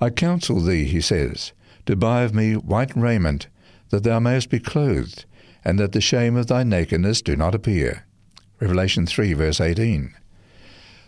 I 0.00 0.10
counsel 0.10 0.60
thee, 0.60 0.84
he 0.84 1.00
says, 1.00 1.52
to 1.86 1.96
buy 1.96 2.22
of 2.22 2.34
me 2.34 2.54
white 2.54 2.94
raiment, 2.94 3.48
that 3.90 4.02
thou 4.02 4.18
mayest 4.18 4.50
be 4.50 4.58
clothed, 4.58 5.24
and 5.64 5.78
that 5.78 5.92
the 5.92 6.00
shame 6.00 6.36
of 6.36 6.48
thy 6.48 6.64
nakedness 6.64 7.22
do 7.22 7.36
not 7.36 7.54
appear. 7.54 8.04
Revelation 8.60 9.06
3, 9.06 9.32
verse 9.32 9.60
18. 9.60 10.14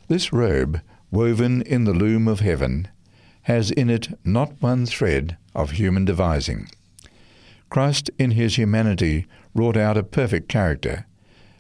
This 0.09 0.33
robe, 0.33 0.81
woven 1.11 1.63
in 1.63 1.85
the 1.85 1.93
loom 1.93 2.29
of 2.29 2.41
heaven, 2.41 2.89
has 3.49 3.71
in 3.71 3.89
it 3.89 4.09
not 4.27 4.53
one 4.61 4.85
thread 4.85 5.39
of 5.55 5.71
human 5.71 6.05
devising. 6.05 6.69
Christ, 7.71 8.11
in 8.19 8.33
his 8.33 8.57
humanity, 8.57 9.27
wrought 9.55 9.75
out 9.75 9.97
a 9.97 10.03
perfect 10.03 10.51
character, 10.51 11.07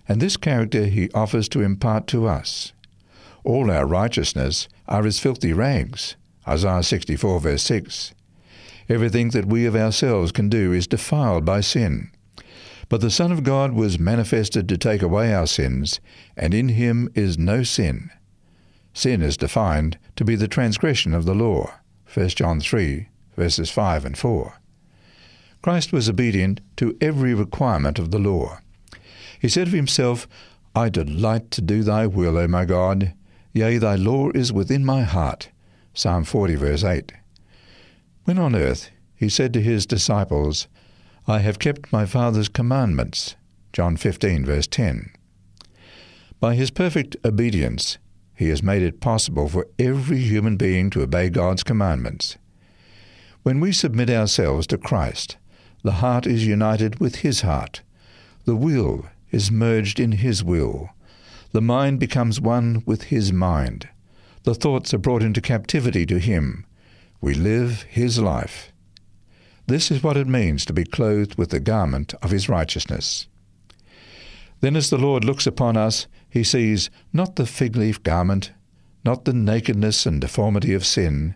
and 0.07 0.20
this 0.20 0.36
character 0.36 0.84
he 0.84 1.11
offers 1.12 1.49
to 1.49 1.62
impart 1.62 2.07
to 2.09 2.26
us. 2.26 2.74
All 3.43 3.70
our 3.70 3.86
righteousness 3.86 4.68
are 4.86 5.07
as 5.07 5.18
filthy 5.18 5.55
rags. 5.55 6.16
Isaiah 6.47 6.82
64, 6.82 7.41
verse 7.41 7.62
6. 7.62 8.12
Everything 8.91 9.30
that 9.30 9.47
we 9.47 9.64
of 9.64 9.74
ourselves 9.74 10.30
can 10.30 10.51
do 10.51 10.74
is 10.74 10.86
defiled 10.86 11.47
by 11.47 11.62
sin. 11.62 12.11
But 12.91 13.01
the 13.01 13.11
Son 13.11 13.32
of 13.32 13.45
God 13.45 13.72
was 13.72 13.99
manifested 13.99 14.68
to 14.68 14.76
take 14.76 15.01
away 15.01 15.32
our 15.32 15.47
sins, 15.47 16.01
and 16.36 16.53
in 16.53 16.68
him 16.68 17.09
is 17.14 17.39
no 17.39 17.62
sin. 17.62 18.11
Sin 18.93 19.22
is 19.22 19.36
defined 19.36 19.99
to 20.16 20.24
be 20.24 20.36
the 20.36 20.49
transgression 20.49 21.14
of 21.14 21.24
the 21.24 21.34
law. 21.34 21.72
1 22.12 22.28
John 22.30 22.61
3, 22.61 23.09
verses 23.36 23.70
5 23.70 24.05
and 24.05 24.18
4. 24.18 24.55
Christ 25.62 25.93
was 25.93 26.09
obedient 26.09 26.61
to 26.76 26.97
every 27.01 27.34
requirement 27.34 27.99
of 27.99 28.11
the 28.11 28.18
law. 28.18 28.59
He 29.41 29.49
said 29.49 29.68
of 29.68 29.72
himself, 29.72 30.26
I 30.74 30.89
delight 30.89 31.51
to 31.53 31.61
do 31.61 31.82
thy 31.82 32.07
will, 32.07 32.39
O 32.39 32.47
my 32.47 32.64
God. 32.64 33.14
Yea, 33.53 33.78
thy 33.78 33.97
law 33.97 34.30
is 34.34 34.53
within 34.53 34.84
my 34.84 35.03
heart. 35.03 35.51
Psalm 35.95 36.24
40, 36.24 36.55
verse 36.55 36.84
8. 36.84 37.12
When 38.24 38.39
on 38.39 38.55
earth, 38.55 38.91
he 39.16 39.28
said 39.28 39.53
to 39.55 39.61
his 39.61 39.86
disciples, 39.86 40.68
I 41.26 41.41
have 41.41 41.59
kept 41.59 41.93
my 41.93 42.07
Father's 42.07 42.49
commandments. 42.49 43.34
John 43.72 43.97
15, 43.97 44.45
verse 44.45 44.66
10. 44.66 45.11
By 46.41 46.55
his 46.55 46.70
perfect 46.70 47.16
obedience, 47.24 47.99
he 48.39 48.51
has 48.51 48.62
made 48.62 48.82
it 48.82 49.01
possible 49.01 49.49
for 49.49 49.66
every 49.80 50.20
human 50.20 50.57
being 50.57 50.91
to 50.91 51.03
obey 51.03 51.28
God's 51.28 51.64
commandments. 51.64 52.36
When 53.43 53.59
we 53.59 53.72
submit 53.72 54.09
ourselves 54.09 54.68
to 54.68 54.78
Christ, 54.78 55.36
the 55.82 55.95
heart 55.95 56.24
is 56.24 56.47
united 56.47 57.01
with 57.01 57.16
his 57.16 57.41
heart. 57.41 57.82
The 58.45 58.55
will 58.55 59.07
is 59.32 59.51
merged 59.51 59.99
in 59.99 60.12
his 60.12 60.45
will. 60.45 60.91
The 61.51 61.61
mind 61.61 61.99
becomes 61.99 62.41
one 62.41 62.84
with 62.86 63.05
his 63.05 63.32
mind. 63.32 63.89
The 64.45 64.55
thoughts 64.55 64.95
are 64.95 64.99
brought 64.99 65.24
into 65.24 65.41
captivity 65.41 66.07
to 66.07 66.20
him. 66.20 66.64
We 67.20 67.34
live 67.34 67.82
his 67.82 68.20
life. 68.20 68.70
This 69.66 69.91
is 69.91 70.01
what 70.01 70.16
it 70.16 70.28
means 70.28 70.64
to 70.66 70.72
be 70.72 70.84
clothed 70.84 71.34
with 71.34 71.51
the 71.51 71.59
garment 71.59 72.14
of 72.22 72.30
his 72.30 72.49
righteousness. 72.49 73.26
Then, 74.61 74.76
as 74.76 74.91
the 74.91 74.97
Lord 74.97 75.24
looks 75.24 75.47
upon 75.47 75.76
us, 75.76 76.07
he 76.29 76.45
sees 76.45 76.91
not 77.12 77.37
the 77.37 77.47
fig 77.47 77.76
leaf 77.76 78.03
garment, 78.03 78.53
not 79.05 79.24
the 79.24 79.33
nakedness 79.33 80.07
and 80.07 80.20
deformity 80.20 80.74
of 80.74 80.85
sin, 80.85 81.35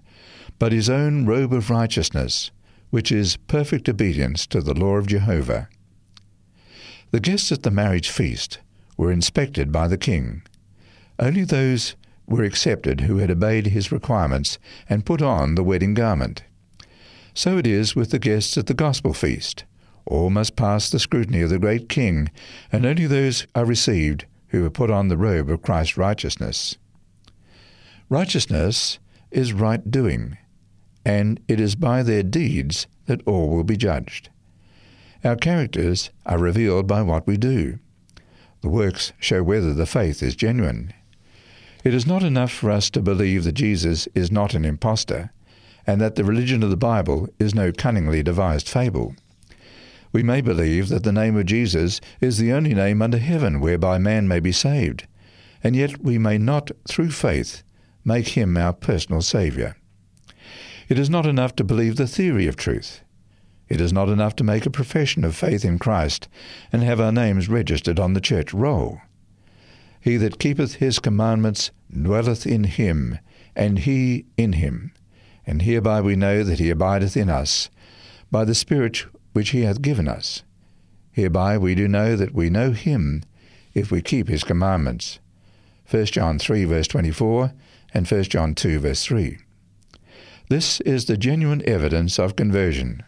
but 0.59 0.73
his 0.73 0.91
own 0.91 1.25
robe 1.27 1.53
of 1.53 1.71
righteousness, 1.71 2.51
which 2.91 3.11
is 3.11 3.37
perfect 3.37 3.89
obedience 3.89 4.47
to 4.47 4.61
the 4.61 4.75
law 4.75 4.97
of 4.97 5.07
Jehovah. 5.07 5.69
The 7.11 7.21
guests 7.21 7.51
at 7.53 7.63
the 7.63 7.71
marriage 7.71 8.11
feast 8.11 8.59
were 8.97 9.11
inspected 9.11 9.73
by 9.73 9.89
the 9.89 9.99
king. 9.99 10.43
Only 11.19 11.45
those 11.45 11.97
were 12.27 12.45
accepted 12.45 13.03
who 13.03 13.19
had 13.19 13.31
obeyed 13.31 13.69
his 13.69 13.93
requirements 13.93 14.59
and 14.89 15.07
put 15.07 15.23
on 15.23 15.55
the 15.55 15.65
wedding 15.65 15.95
garment. 15.95 16.43
So 17.35 17.59
it 17.59 17.67
is 17.67 17.97
with 17.97 18.11
the 18.11 18.19
guests 18.19 18.59
at 18.59 18.67
the 18.67 18.75
gospel 18.75 19.15
feast. 19.15 19.65
All 20.05 20.31
must 20.31 20.57
pass 20.57 20.91
the 20.91 20.99
scrutiny 20.99 21.41
of 21.41 21.51
the 21.51 21.59
great 21.59 21.89
King, 21.89 22.31
and 22.71 22.85
only 22.85 23.07
those 23.07 23.47
are 23.55 23.65
received 23.65 24.27
who 24.53 24.63
have 24.63 24.75
put 24.75 24.91
on 24.91 25.09
the 25.09 25.17
robe 25.17 25.51
of 25.51 25.63
Christ's 25.63 25.97
righteousness. 25.97 26.77
Righteousness 28.09 28.99
is 29.31 29.55
right 29.55 29.91
doing, 29.91 30.37
and 31.05 31.41
it 31.49 31.59
is 31.59 31.75
by 31.75 32.03
their 32.03 32.23
deeds 32.23 32.87
that 33.07 33.27
all 33.27 33.49
will 33.49 33.65
be 33.65 33.79
judged. 33.79 34.29
Our 35.25 35.37
characters 35.37 36.11
are 36.27 36.39
revealed 36.39 36.87
by 36.87 37.01
what 37.01 37.27
we 37.27 37.39
do. 37.39 37.79
The 38.61 38.69
works 38.69 39.13
show 39.19 39.43
whether 39.43 39.73
the 39.73 39.87
faith 39.87 40.23
is 40.23 40.37
genuine. 40.37 40.93
It 41.83 41.95
is 41.95 42.07
not 42.07 42.23
enough 42.23 42.53
for 42.53 42.71
us 42.71 42.91
to 42.91 43.01
believe 43.01 43.45
that 43.45 43.53
Jesus 43.53 44.07
is 44.15 44.31
not 44.31 44.55
an 44.55 44.67
impostor, 44.67 45.33
and 45.87 46.01
that 46.01 46.17
the 46.17 46.25
religion 46.25 46.63
of 46.63 46.71
the 46.71 46.77
Bible 46.77 47.29
is 47.39 47.55
no 47.55 47.73
cunningly 47.73 48.23
devised 48.23 48.69
fable. 48.69 49.17
We 50.13 50.23
may 50.23 50.43
believe 50.43 50.89
that 50.91 51.05
the 51.05 51.13
name 51.13 51.37
of 51.37 51.47
Jesus 51.47 52.01
is 52.21 52.39
the 52.39 52.53
only 52.53 52.75
name 52.75 53.01
under 53.01 53.19
heaven 53.19 53.61
whereby 53.61 53.99
man 53.99 54.29
may 54.29 54.41
be 54.41 54.53
saved, 54.53 55.07
and 55.65 55.75
yet 55.75 56.03
we 56.03 56.19
may 56.19 56.37
not, 56.39 56.71
through 56.87 57.11
faith, 57.11 57.63
make 58.05 58.29
him 58.29 58.57
our 58.57 58.73
personal 58.73 59.23
Saviour. 59.23 59.77
It 60.89 60.99
is 60.99 61.09
not 61.09 61.25
enough 61.25 61.57
to 61.57 61.65
believe 61.65 61.97
the 61.97 62.07
theory 62.07 62.47
of 62.47 62.57
truth. 62.57 63.01
It 63.69 63.81
is 63.81 63.93
not 63.93 64.11
enough 64.11 64.37
to 64.37 64.45
make 64.45 64.67
a 64.67 64.71
profession 64.71 65.25
of 65.25 65.35
faith 65.35 65.65
in 65.65 65.79
Christ 65.79 66.29
and 66.71 66.83
have 66.83 67.01
our 67.01 67.13
names 67.13 67.49
registered 67.49 67.99
on 67.99 68.13
the 68.13 68.21
church 68.21 68.53
roll. 68.53 69.01
He 69.99 70.19
that 70.19 70.39
keepeth 70.39 70.75
his 70.75 70.99
commandments 70.99 71.71
dwelleth 71.91 72.47
in 72.47 72.65
him, 72.65 73.19
and 73.57 73.79
he 73.79 74.27
in 74.37 74.55
him. 74.55 74.93
And 75.47 75.63
hereby 75.63 76.01
we 76.03 76.17
know 76.17 76.43
that 76.43 76.59
he 76.59 76.69
abideth 76.69 77.17
in 77.17 77.31
us, 77.31 77.71
by 78.31 78.45
the 78.45 78.55
Spirit 78.55 79.05
which 79.33 79.51
he 79.51 79.63
hath 79.63 79.83
given 79.83 80.09
us. 80.09 80.43
Hereby 81.13 81.59
we 81.59 81.75
do 81.75 81.89
know 81.89 82.17
that 82.17 82.35
we 82.35 82.51
know 82.51 82.73
him, 82.73 83.23
if 83.75 83.91
we 83.91 84.03
keep 84.03 84.29
his 84.29 84.45
commandments. 84.45 85.19
1 85.91 86.07
John 86.07 86.39
3, 86.39 86.65
verse 86.65 86.89
24, 86.89 87.53
and 87.93 88.09
1 88.09 88.23
John 88.25 88.55
2, 88.55 88.79
verse 88.79 89.05
3. 89.05 89.39
This 90.49 90.81
is 90.81 91.05
the 91.05 91.17
genuine 91.17 91.63
evidence 91.67 92.19
of 92.19 92.37
conversion. 92.37 93.03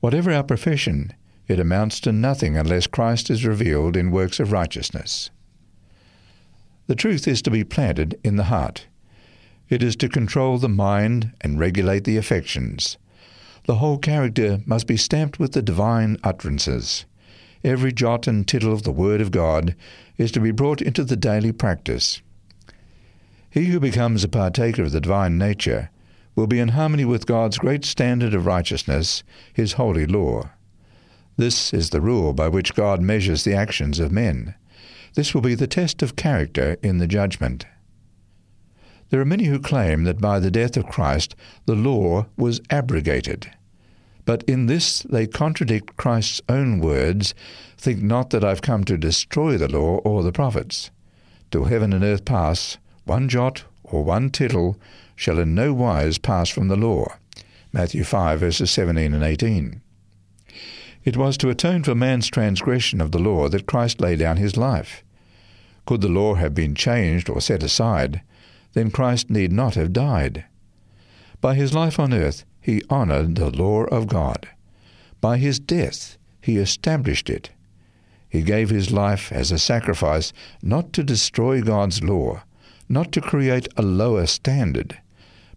Whatever 0.00 0.32
our 0.32 0.42
profession, 0.42 1.12
it 1.46 1.60
amounts 1.60 2.00
to 2.00 2.12
nothing 2.12 2.56
unless 2.56 2.86
Christ 2.86 3.30
is 3.30 3.46
revealed 3.46 3.96
in 3.96 4.10
works 4.10 4.40
of 4.40 4.52
righteousness. 4.52 5.30
The 6.86 6.94
truth 6.94 7.26
is 7.26 7.40
to 7.42 7.50
be 7.50 7.64
planted 7.64 8.18
in 8.22 8.36
the 8.36 8.44
heart. 8.44 8.86
It 9.68 9.82
is 9.82 9.96
to 9.96 10.08
control 10.08 10.58
the 10.58 10.68
mind 10.68 11.32
and 11.40 11.58
regulate 11.58 12.04
the 12.04 12.18
affections. 12.18 12.98
The 13.66 13.76
whole 13.76 13.98
character 13.98 14.60
must 14.66 14.86
be 14.86 14.96
stamped 14.96 15.38
with 15.38 15.52
the 15.52 15.62
divine 15.62 16.18
utterances. 16.22 17.06
Every 17.62 17.92
jot 17.92 18.26
and 18.26 18.46
tittle 18.46 18.74
of 18.74 18.82
the 18.82 18.92
Word 18.92 19.22
of 19.22 19.30
God 19.30 19.74
is 20.18 20.30
to 20.32 20.40
be 20.40 20.50
brought 20.50 20.82
into 20.82 21.02
the 21.02 21.16
daily 21.16 21.50
practice. 21.50 22.20
He 23.48 23.66
who 23.66 23.80
becomes 23.80 24.22
a 24.22 24.28
partaker 24.28 24.82
of 24.82 24.92
the 24.92 25.00
divine 25.00 25.38
nature 25.38 25.90
will 26.36 26.46
be 26.46 26.58
in 26.58 26.68
harmony 26.70 27.04
with 27.06 27.26
God's 27.26 27.56
great 27.56 27.84
standard 27.84 28.34
of 28.34 28.44
righteousness, 28.44 29.22
His 29.52 29.74
holy 29.74 30.06
law. 30.06 30.50
This 31.36 31.72
is 31.72 31.90
the 31.90 32.00
rule 32.00 32.34
by 32.34 32.48
which 32.48 32.74
God 32.74 33.00
measures 33.00 33.44
the 33.44 33.54
actions 33.54 33.98
of 33.98 34.12
men. 34.12 34.54
This 35.14 35.32
will 35.32 35.40
be 35.40 35.54
the 35.54 35.66
test 35.66 36.02
of 36.02 36.16
character 36.16 36.76
in 36.82 36.98
the 36.98 37.06
judgment. 37.06 37.64
There 39.10 39.20
are 39.20 39.24
many 39.24 39.44
who 39.44 39.58
claim 39.58 40.04
that 40.04 40.20
by 40.20 40.40
the 40.40 40.50
death 40.50 40.76
of 40.76 40.86
Christ 40.86 41.34
the 41.66 41.74
law 41.74 42.26
was 42.36 42.60
abrogated. 42.70 43.50
But 44.24 44.42
in 44.44 44.66
this 44.66 45.00
they 45.00 45.26
contradict 45.26 45.96
Christ's 45.96 46.40
own 46.48 46.80
words 46.80 47.34
Think 47.84 48.02
not 48.02 48.30
that 48.30 48.42
I've 48.42 48.62
come 48.62 48.84
to 48.84 48.96
destroy 48.96 49.58
the 49.58 49.68
law 49.68 49.98
or 49.98 50.22
the 50.22 50.32
prophets. 50.32 50.90
Till 51.50 51.64
heaven 51.64 51.92
and 51.92 52.02
earth 52.02 52.24
pass, 52.24 52.78
one 53.04 53.28
jot 53.28 53.64
or 53.82 54.02
one 54.02 54.30
tittle 54.30 54.78
shall 55.14 55.38
in 55.38 55.54
no 55.54 55.74
wise 55.74 56.16
pass 56.16 56.48
from 56.48 56.68
the 56.68 56.76
law. 56.76 57.06
Matthew 57.72 58.02
5, 58.02 58.40
verses 58.40 58.70
17 58.70 59.12
and 59.12 59.22
18. 59.22 59.82
It 61.04 61.16
was 61.18 61.36
to 61.36 61.50
atone 61.50 61.82
for 61.82 61.94
man's 61.94 62.28
transgression 62.28 63.02
of 63.02 63.12
the 63.12 63.18
law 63.18 63.50
that 63.50 63.66
Christ 63.66 64.00
laid 64.00 64.20
down 64.20 64.38
his 64.38 64.56
life. 64.56 65.04
Could 65.84 66.00
the 66.00 66.08
law 66.08 66.34
have 66.34 66.54
been 66.54 66.74
changed 66.74 67.28
or 67.28 67.42
set 67.42 67.62
aside, 67.62 68.22
then 68.74 68.90
Christ 68.90 69.30
need 69.30 69.52
not 69.52 69.74
have 69.74 69.92
died. 69.92 70.44
By 71.40 71.54
his 71.54 71.72
life 71.72 71.98
on 71.98 72.12
earth, 72.12 72.44
he 72.60 72.82
honored 72.90 73.36
the 73.36 73.50
law 73.50 73.84
of 73.84 74.06
God. 74.06 74.48
By 75.20 75.38
his 75.38 75.58
death, 75.58 76.18
he 76.40 76.58
established 76.58 77.30
it. 77.30 77.50
He 78.28 78.42
gave 78.42 78.70
his 78.70 78.90
life 78.90 79.30
as 79.32 79.52
a 79.52 79.58
sacrifice 79.58 80.32
not 80.62 80.92
to 80.94 81.02
destroy 81.02 81.62
God's 81.62 82.02
law, 82.02 82.42
not 82.88 83.12
to 83.12 83.20
create 83.20 83.68
a 83.76 83.82
lower 83.82 84.26
standard, 84.26 84.98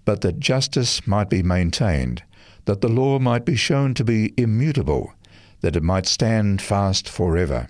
but 0.05 0.22
that 0.22 0.39
justice 0.39 1.05
might 1.07 1.30
be 1.30 1.43
maintained, 1.43 2.24
that 2.65 2.82
the 2.82 2.88
law 2.88 3.20
might 3.20 3.45
be 3.45 3.55
shown 3.55 3.93
to 3.95 4.03
be 4.03 4.34
immutable, 4.38 5.13
that 5.61 5.76
it 5.76 5.84
might 5.84 6.05
stand 6.05 6.61
fast 6.61 7.09
forever. 7.09 7.68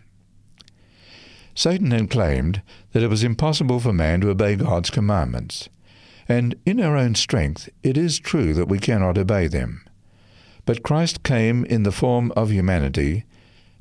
Satan 1.56 1.91
had 1.91 2.10
claimed 2.10 2.62
that 2.98 3.04
it 3.04 3.12
was 3.12 3.24
impossible 3.24 3.80
for 3.80 3.93
man 3.93 4.22
to 4.22 4.32
obey 4.32 4.56
God's 4.56 4.89
commandments, 4.89 5.70
and 6.28 6.56
in 6.66 6.82
our 6.82 6.98
own 6.98 7.14
strength 7.14 7.70
it 7.84 7.95
is 7.95 8.18
true 8.18 8.56
that 8.56 8.70
we 8.70 8.80
cannot 8.80 9.20
obey 9.20 9.45
them. 9.45 9.86
But 10.66 10.82
Christ 10.82 11.22
came 11.22 11.64
in 11.66 11.84
the 11.84 11.91
form 11.91 12.32
of 12.36 12.52
humanity, 12.52 13.26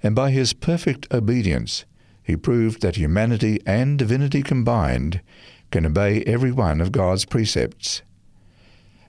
and 0.03 0.15
by 0.15 0.33
his 0.33 0.53
perfect 0.53 1.11
obedience 1.11 1.87
he 2.23 2.37
proved 2.37 2.83
that 2.83 2.97
humanity 2.97 3.59
and 3.65 3.99
divinity 3.99 4.43
combined 4.43 5.23
can 5.71 5.87
obey 5.87 6.23
every 6.25 6.53
one 6.53 6.83
of 6.83 6.93
God's 6.93 7.25
precepts. 7.25 8.03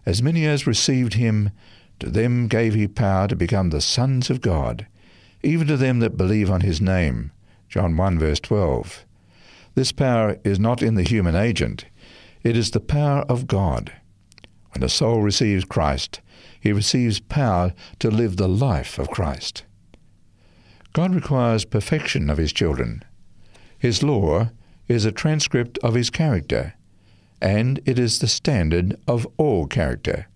As 0.05 0.23
many 0.23 0.45
as 0.45 0.65
received 0.65 1.15
him, 1.15 1.49
to 1.99 2.09
them 2.09 2.47
gave 2.47 2.75
he 2.75 2.87
power 2.87 3.27
to 3.27 3.35
become 3.35 3.71
the 3.71 3.81
sons 3.81 4.29
of 4.29 4.39
God, 4.39 4.87
even 5.43 5.67
to 5.67 5.75
them 5.75 5.99
that 5.99 6.15
believe 6.15 6.49
on 6.49 6.61
his 6.61 6.79
name. 6.79 7.33
John 7.67 7.97
1 7.97 8.17
verse 8.17 8.39
12. 8.39 9.03
This 9.77 9.91
power 9.91 10.39
is 10.43 10.59
not 10.59 10.81
in 10.81 10.95
the 10.95 11.03
human 11.03 11.35
agent, 11.35 11.85
it 12.41 12.57
is 12.57 12.71
the 12.71 12.79
power 12.79 13.21
of 13.29 13.45
God. 13.45 13.93
When 14.71 14.81
a 14.81 14.89
soul 14.89 15.21
receives 15.21 15.65
Christ, 15.65 16.19
he 16.59 16.73
receives 16.73 17.19
power 17.19 17.75
to 17.99 18.09
live 18.09 18.37
the 18.37 18.47
life 18.47 18.97
of 18.97 19.11
Christ. 19.11 19.65
God 20.93 21.13
requires 21.13 21.63
perfection 21.63 22.27
of 22.31 22.39
his 22.39 22.51
children. 22.51 23.03
His 23.77 24.01
law 24.01 24.49
is 24.87 25.05
a 25.05 25.11
transcript 25.11 25.77
of 25.83 25.93
his 25.93 26.09
character, 26.09 26.73
and 27.39 27.79
it 27.85 27.99
is 27.99 28.17
the 28.17 28.27
standard 28.27 28.99
of 29.07 29.27
all 29.37 29.67
character. 29.67 30.27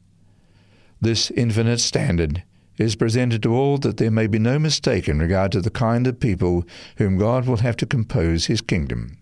This 1.01 1.31
infinite 1.31 1.79
standard 1.79 2.43
is 2.77 2.95
presented 2.95 3.41
to 3.41 3.55
all 3.55 3.79
that 3.79 3.97
there 3.97 4.11
may 4.11 4.27
be 4.27 4.37
no 4.37 4.59
mistake 4.59 5.09
in 5.09 5.17
regard 5.17 5.51
to 5.53 5.61
the 5.61 5.71
kind 5.71 6.05
of 6.05 6.19
people 6.19 6.63
whom 6.97 7.17
God 7.17 7.47
will 7.47 7.57
have 7.57 7.77
to 7.77 7.87
compose 7.87 8.45
his 8.45 8.61
kingdom. 8.61 9.17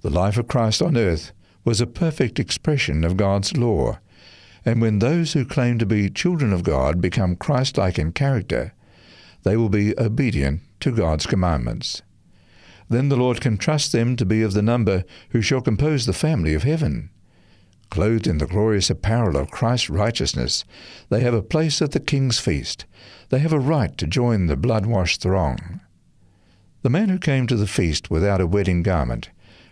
The 0.00 0.10
life 0.10 0.38
of 0.38 0.46
Christ 0.46 0.80
on 0.80 0.96
earth 0.96 1.32
was 1.64 1.80
a 1.80 1.86
perfect 1.86 2.38
expression 2.38 3.04
of 3.04 3.16
God's 3.16 3.56
law, 3.56 3.98
and 4.64 4.80
when 4.80 5.00
those 5.00 5.32
who 5.32 5.44
claim 5.44 5.78
to 5.78 5.86
be 5.86 6.08
children 6.08 6.52
of 6.52 6.62
God 6.62 7.00
become 7.00 7.34
Christ 7.34 7.76
like 7.76 7.98
in 7.98 8.12
character, 8.12 8.74
they 9.42 9.56
will 9.56 9.68
be 9.68 9.98
obedient 9.98 10.60
to 10.80 10.92
God's 10.92 11.26
commandments. 11.26 12.02
Then 12.88 13.08
the 13.08 13.16
Lord 13.16 13.40
can 13.40 13.58
trust 13.58 13.90
them 13.90 14.14
to 14.16 14.24
be 14.24 14.40
of 14.42 14.52
the 14.52 14.62
number 14.62 15.04
who 15.30 15.42
shall 15.42 15.60
compose 15.60 16.06
the 16.06 16.12
family 16.12 16.54
of 16.54 16.62
heaven. 16.62 17.10
Clothed 17.90 18.28
in 18.28 18.38
the 18.38 18.46
glorious 18.46 18.90
apparel 18.90 19.36
of 19.36 19.50
Christ's 19.50 19.90
righteousness, 19.90 20.64
they 21.08 21.20
have 21.20 21.34
a 21.34 21.42
place 21.42 21.82
at 21.82 21.90
the 21.90 22.00
King's 22.00 22.38
feast. 22.38 22.86
They 23.30 23.40
have 23.40 23.52
a 23.52 23.58
right 23.58 23.96
to 23.98 24.06
join 24.06 24.46
the 24.46 24.56
blood 24.56 24.86
washed 24.86 25.22
throng. 25.22 25.80
The 26.82 26.90
man 26.90 27.08
who 27.08 27.18
came 27.18 27.48
to 27.48 27.56
the 27.56 27.66
feast 27.66 28.10
without 28.10 28.40
a 28.40 28.46
wedding 28.46 28.84
garment 28.84 29.30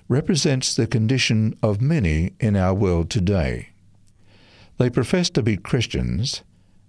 represents 0.08 0.74
the 0.74 0.86
condition 0.86 1.56
of 1.62 1.80
many 1.80 2.32
in 2.38 2.56
our 2.56 2.74
world 2.74 3.10
today. 3.10 3.70
They 4.78 4.90
profess 4.90 5.30
to 5.30 5.42
be 5.42 5.56
Christians 5.56 6.42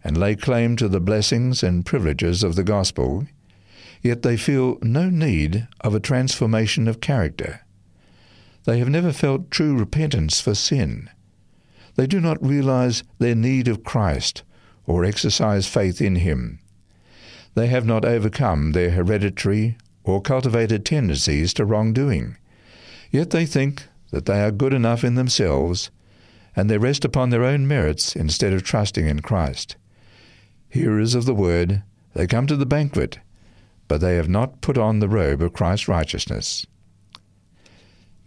and 0.03 0.17
lay 0.17 0.35
claim 0.35 0.75
to 0.77 0.87
the 0.87 0.99
blessings 0.99 1.63
and 1.63 1.85
privileges 1.85 2.43
of 2.43 2.55
the 2.55 2.63
gospel, 2.63 3.27
yet 4.01 4.21
they 4.21 4.37
feel 4.37 4.77
no 4.81 5.09
need 5.09 5.67
of 5.81 5.95
a 5.95 5.99
transformation 5.99 6.87
of 6.87 7.01
character. 7.01 7.61
They 8.65 8.79
have 8.79 8.89
never 8.89 9.13
felt 9.13 9.49
true 9.49 9.77
repentance 9.77 10.41
for 10.41 10.53
sin. 10.53 11.09
They 11.95 12.05
do 12.05 12.19
not 12.19 12.45
realize 12.45 13.03
their 13.17 13.35
need 13.35 13.67
of 13.67 13.83
Christ 13.83 14.43
or 14.85 15.03
exercise 15.03 15.67
faith 15.67 16.01
in 16.01 16.17
Him. 16.17 16.59
They 17.55 17.67
have 17.67 17.85
not 17.85 18.05
overcome 18.05 18.73
their 18.73 18.91
hereditary 18.91 19.77
or 20.03 20.21
cultivated 20.21 20.85
tendencies 20.85 21.53
to 21.55 21.65
wrongdoing. 21.65 22.37
Yet 23.17 23.31
they 23.31 23.47
think 23.47 23.87
that 24.11 24.27
they 24.27 24.43
are 24.43 24.51
good 24.51 24.75
enough 24.75 25.03
in 25.03 25.15
themselves, 25.15 25.89
and 26.55 26.69
they 26.69 26.77
rest 26.77 27.03
upon 27.03 27.31
their 27.31 27.43
own 27.43 27.67
merits 27.67 28.15
instead 28.15 28.53
of 28.53 28.61
trusting 28.61 29.07
in 29.07 29.21
Christ. 29.21 29.75
Hearers 30.69 31.15
of 31.15 31.25
the 31.25 31.33
word, 31.33 31.81
they 32.13 32.27
come 32.27 32.45
to 32.45 32.55
the 32.55 32.67
banquet, 32.67 33.17
but 33.87 34.01
they 34.01 34.17
have 34.17 34.29
not 34.29 34.61
put 34.61 34.77
on 34.77 34.99
the 34.99 35.09
robe 35.09 35.41
of 35.41 35.53
Christ's 35.53 35.87
righteousness. 35.87 36.67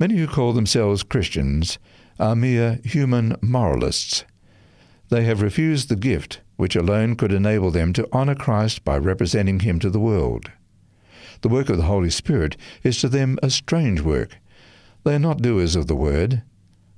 Many 0.00 0.16
who 0.16 0.26
call 0.26 0.52
themselves 0.52 1.04
Christians 1.04 1.78
are 2.18 2.34
mere 2.34 2.80
human 2.82 3.36
moralists. 3.40 4.24
They 5.08 5.22
have 5.22 5.40
refused 5.40 5.88
the 5.88 5.94
gift 5.94 6.40
which 6.56 6.74
alone 6.74 7.14
could 7.14 7.32
enable 7.32 7.70
them 7.70 7.92
to 7.92 8.08
honor 8.10 8.34
Christ 8.34 8.84
by 8.84 8.98
representing 8.98 9.60
him 9.60 9.78
to 9.78 9.88
the 9.88 10.00
world. 10.00 10.50
The 11.42 11.48
work 11.48 11.68
of 11.68 11.76
the 11.76 11.84
Holy 11.84 12.10
Spirit 12.10 12.56
is 12.82 13.00
to 13.02 13.08
them 13.08 13.38
a 13.40 13.50
strange 13.50 14.00
work. 14.00 14.39
They 15.02 15.14
are 15.14 15.18
not 15.18 15.40
doers 15.40 15.76
of 15.76 15.86
the 15.86 15.96
word. 15.96 16.42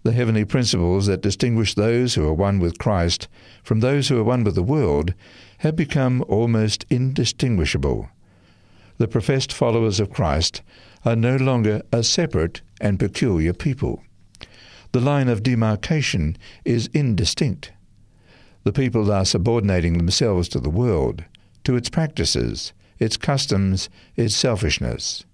The 0.03 0.12
heavenly 0.12 0.45
principles 0.45 1.07
that 1.07 1.20
distinguish 1.20 1.74
those 1.74 2.15
who 2.15 2.27
are 2.27 2.35
one 2.35 2.59
with 2.59 2.79
Christ 2.79 3.29
from 3.62 3.79
those 3.79 4.09
who 4.09 4.19
are 4.19 4.24
one 4.24 4.43
with 4.43 4.57
the 4.57 4.62
world 4.62 5.15
have 5.59 5.77
become 5.77 6.24
almost 6.27 6.85
indistinguishable. 6.91 8.09
The 8.99 9.07
professed 9.07 9.53
followers 9.53 10.01
of 10.01 10.11
Christ 10.11 10.62
are 11.05 11.15
no 11.15 11.37
longer 11.37 11.83
a 11.93 12.03
separate 12.03 12.62
and 12.81 12.99
peculiar 12.99 13.53
people. 13.53 14.03
The 14.91 15.01
line 15.01 15.29
of 15.29 15.45
demarcation 15.45 16.37
is 16.65 16.89
indistinct. 16.89 17.73
The 18.65 18.73
people 18.73 19.11
are 19.12 19.24
subordinating 19.24 19.97
themselves 19.97 20.49
to 20.51 20.61
the 20.61 20.70
world, 20.70 21.24
to 21.65 21.77
its 21.77 21.89
practices, 21.89 22.73
its 22.99 23.16
customs, 23.16 23.89
its 24.16 24.35
selfishness. 24.35 25.24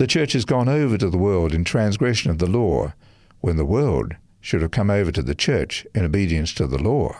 The 0.00 0.06
church 0.06 0.32
has 0.32 0.46
gone 0.46 0.66
over 0.66 0.96
to 0.96 1.10
the 1.10 1.18
world 1.18 1.52
in 1.52 1.62
transgression 1.62 2.30
of 2.30 2.38
the 2.38 2.48
law, 2.48 2.94
when 3.40 3.58
the 3.58 3.66
world 3.66 4.16
should 4.40 4.62
have 4.62 4.70
come 4.70 4.88
over 4.88 5.12
to 5.12 5.22
the 5.22 5.34
church 5.34 5.86
in 5.94 6.06
obedience 6.06 6.54
to 6.54 6.66
the 6.66 6.82
law. 6.82 7.14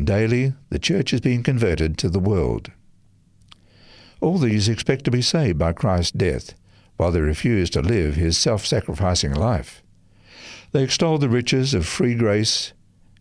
Daily, 0.00 0.52
the 0.68 0.78
church 0.78 1.12
is 1.12 1.20
being 1.20 1.42
converted 1.42 1.98
to 1.98 2.08
the 2.08 2.20
world. 2.20 2.70
All 4.20 4.38
these 4.38 4.68
expect 4.68 5.04
to 5.06 5.10
be 5.10 5.20
saved 5.20 5.58
by 5.58 5.72
Christ's 5.72 6.12
death, 6.12 6.54
while 6.96 7.10
they 7.10 7.20
refuse 7.20 7.68
to 7.70 7.82
live 7.82 8.14
his 8.14 8.38
self 8.38 8.64
sacrificing 8.64 9.34
life. 9.34 9.82
They 10.70 10.84
extol 10.84 11.18
the 11.18 11.28
riches 11.28 11.74
of 11.74 11.86
free 11.86 12.14
grace 12.14 12.72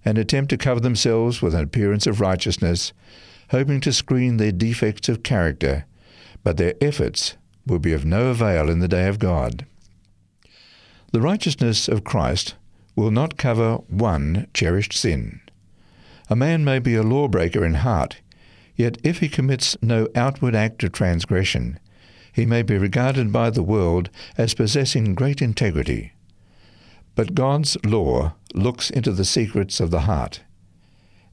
and 0.05 0.19
attempt 0.19 0.51
to 0.51 0.57
cover 0.57 0.79
themselves 0.79 1.41
with 1.41 1.55
an 1.55 1.63
appearance 1.63 2.05
of 2.05 2.21
righteousness, 2.21 2.93
hoping 3.49 3.81
to 3.81 3.91
screen 3.91 4.37
their 4.37 4.51
defects 4.51 5.09
of 5.09 5.23
character, 5.23 5.85
but 6.43 6.57
their 6.57 6.75
efforts 6.79 7.35
will 7.69 7.79
be 7.79 7.93
of 7.93 8.05
no 8.05 8.27
avail 8.27 8.69
in 8.69 8.79
the 8.79 8.87
day 8.87 9.07
of 9.07 9.19
God. 9.19 9.65
The 11.11 11.21
righteousness 11.21 11.87
of 11.87 12.03
Christ 12.03 12.55
will 12.95 13.11
not 13.11 13.37
cover 13.37 13.75
one 13.87 14.47
cherished 14.53 14.93
sin. 14.93 15.41
A 16.29 16.35
man 16.35 16.63
may 16.63 16.79
be 16.79 16.95
a 16.95 17.03
lawbreaker 17.03 17.65
in 17.65 17.75
heart, 17.75 18.17
yet 18.75 18.97
if 19.03 19.19
he 19.19 19.29
commits 19.29 19.75
no 19.81 20.07
outward 20.15 20.55
act 20.55 20.83
of 20.83 20.91
transgression, 20.91 21.79
he 22.31 22.45
may 22.45 22.61
be 22.61 22.77
regarded 22.77 23.31
by 23.31 23.49
the 23.49 23.63
world 23.63 24.09
as 24.37 24.53
possessing 24.53 25.15
great 25.15 25.41
integrity. 25.41 26.13
But 27.15 27.33
God's 27.33 27.77
law 27.83 28.33
looks 28.53 28.89
into 28.89 29.11
the 29.11 29.25
secrets 29.25 29.79
of 29.79 29.91
the 29.91 30.01
heart. 30.01 30.41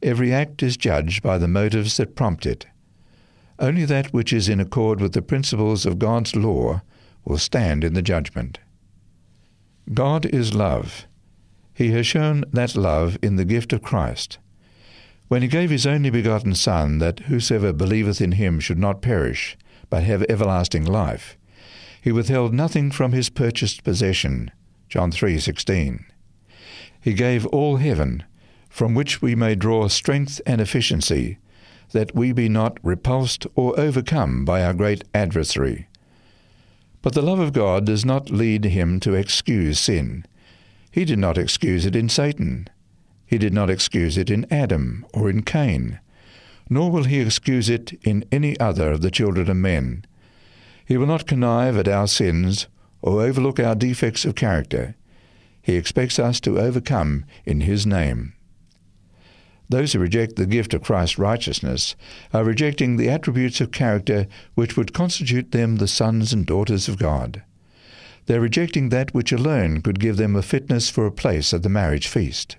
Every 0.02 0.32
act 0.32 0.62
is 0.62 0.76
judged 0.76 1.22
by 1.22 1.38
the 1.38 1.48
motives 1.48 1.96
that 1.98 2.16
prompt 2.16 2.46
it. 2.46 2.66
Only 3.58 3.84
that 3.86 4.12
which 4.12 4.32
is 4.32 4.48
in 4.48 4.60
accord 4.60 5.00
with 5.00 5.12
the 5.12 5.22
principles 5.22 5.86
of 5.86 5.98
God's 5.98 6.36
law 6.36 6.82
will 7.24 7.38
stand 7.38 7.84
in 7.84 7.94
the 7.94 8.02
judgment. 8.02 8.58
God 9.92 10.26
is 10.26 10.54
love. 10.54 11.06
He 11.72 11.90
has 11.92 12.06
shown 12.06 12.44
that 12.52 12.76
love 12.76 13.18
in 13.22 13.36
the 13.36 13.44
gift 13.44 13.72
of 13.72 13.82
Christ. 13.82 14.38
When 15.28 15.42
he 15.42 15.48
gave 15.48 15.70
his 15.70 15.86
only 15.86 16.10
begotten 16.10 16.54
Son, 16.54 16.98
that 16.98 17.20
whosoever 17.20 17.72
believeth 17.72 18.20
in 18.20 18.32
him 18.32 18.60
should 18.60 18.78
not 18.78 19.02
perish, 19.02 19.56
but 19.90 20.04
have 20.04 20.24
everlasting 20.28 20.84
life, 20.84 21.36
he 22.00 22.12
withheld 22.12 22.54
nothing 22.54 22.90
from 22.90 23.12
his 23.12 23.28
purchased 23.28 23.82
possession. 23.82 24.50
John 24.88 25.10
3:16. 25.10 26.04
He 27.00 27.12
gave 27.12 27.46
all 27.46 27.76
heaven, 27.76 28.22
from 28.68 28.94
which 28.94 29.20
we 29.20 29.34
may 29.34 29.54
draw 29.54 29.88
strength 29.88 30.40
and 30.46 30.60
efficiency, 30.60 31.38
that 31.92 32.14
we 32.14 32.32
be 32.32 32.48
not 32.48 32.78
repulsed 32.82 33.46
or 33.54 33.78
overcome 33.78 34.44
by 34.44 34.62
our 34.62 34.74
great 34.74 35.04
adversary. 35.14 35.88
But 37.02 37.14
the 37.14 37.22
love 37.22 37.38
of 37.38 37.52
God 37.52 37.84
does 37.86 38.04
not 38.04 38.30
lead 38.30 38.64
him 38.64 38.98
to 39.00 39.14
excuse 39.14 39.78
sin. 39.78 40.24
He 40.90 41.04
did 41.04 41.18
not 41.18 41.38
excuse 41.38 41.86
it 41.86 41.94
in 41.94 42.08
Satan. 42.08 42.68
He 43.26 43.38
did 43.38 43.52
not 43.52 43.70
excuse 43.70 44.16
it 44.16 44.30
in 44.30 44.46
Adam 44.50 45.06
or 45.12 45.28
in 45.28 45.42
Cain. 45.42 46.00
Nor 46.68 46.90
will 46.90 47.04
he 47.04 47.20
excuse 47.20 47.68
it 47.68 47.92
in 48.02 48.24
any 48.32 48.58
other 48.58 48.90
of 48.90 49.02
the 49.02 49.10
children 49.10 49.50
of 49.50 49.56
men. 49.56 50.04
He 50.84 50.96
will 50.96 51.06
not 51.06 51.26
connive 51.26 51.76
at 51.76 51.88
our 51.88 52.06
sins 52.06 52.66
or 53.02 53.22
overlook 53.22 53.60
our 53.60 53.74
defects 53.74 54.24
of 54.24 54.34
character. 54.34 54.94
He 55.62 55.76
expects 55.76 56.18
us 56.18 56.40
to 56.40 56.58
overcome 56.58 57.24
in 57.44 57.62
his 57.62 57.86
name. 57.86 58.34
Those 59.68 59.92
who 59.92 59.98
reject 59.98 60.36
the 60.36 60.46
gift 60.46 60.74
of 60.74 60.82
Christ's 60.82 61.18
righteousness 61.18 61.96
are 62.32 62.44
rejecting 62.44 62.96
the 62.96 63.08
attributes 63.08 63.60
of 63.60 63.72
character 63.72 64.26
which 64.54 64.76
would 64.76 64.92
constitute 64.92 65.50
them 65.50 65.76
the 65.76 65.88
sons 65.88 66.32
and 66.32 66.46
daughters 66.46 66.88
of 66.88 66.98
God. 66.98 67.42
They 68.26 68.36
are 68.36 68.40
rejecting 68.40 68.88
that 68.88 69.14
which 69.14 69.32
alone 69.32 69.82
could 69.82 70.00
give 70.00 70.16
them 70.16 70.36
a 70.36 70.42
fitness 70.42 70.90
for 70.90 71.06
a 71.06 71.12
place 71.12 71.52
at 71.52 71.62
the 71.62 71.68
marriage 71.68 72.08
feast. 72.08 72.56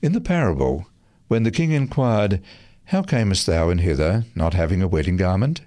In 0.00 0.12
the 0.12 0.20
parable, 0.20 0.86
when 1.28 1.42
the 1.42 1.50
king 1.50 1.72
inquired, 1.72 2.42
How 2.86 3.02
camest 3.02 3.46
thou 3.46 3.70
in 3.70 3.78
hither, 3.78 4.24
not 4.34 4.54
having 4.54 4.82
a 4.82 4.88
wedding 4.88 5.16
garment? 5.16 5.62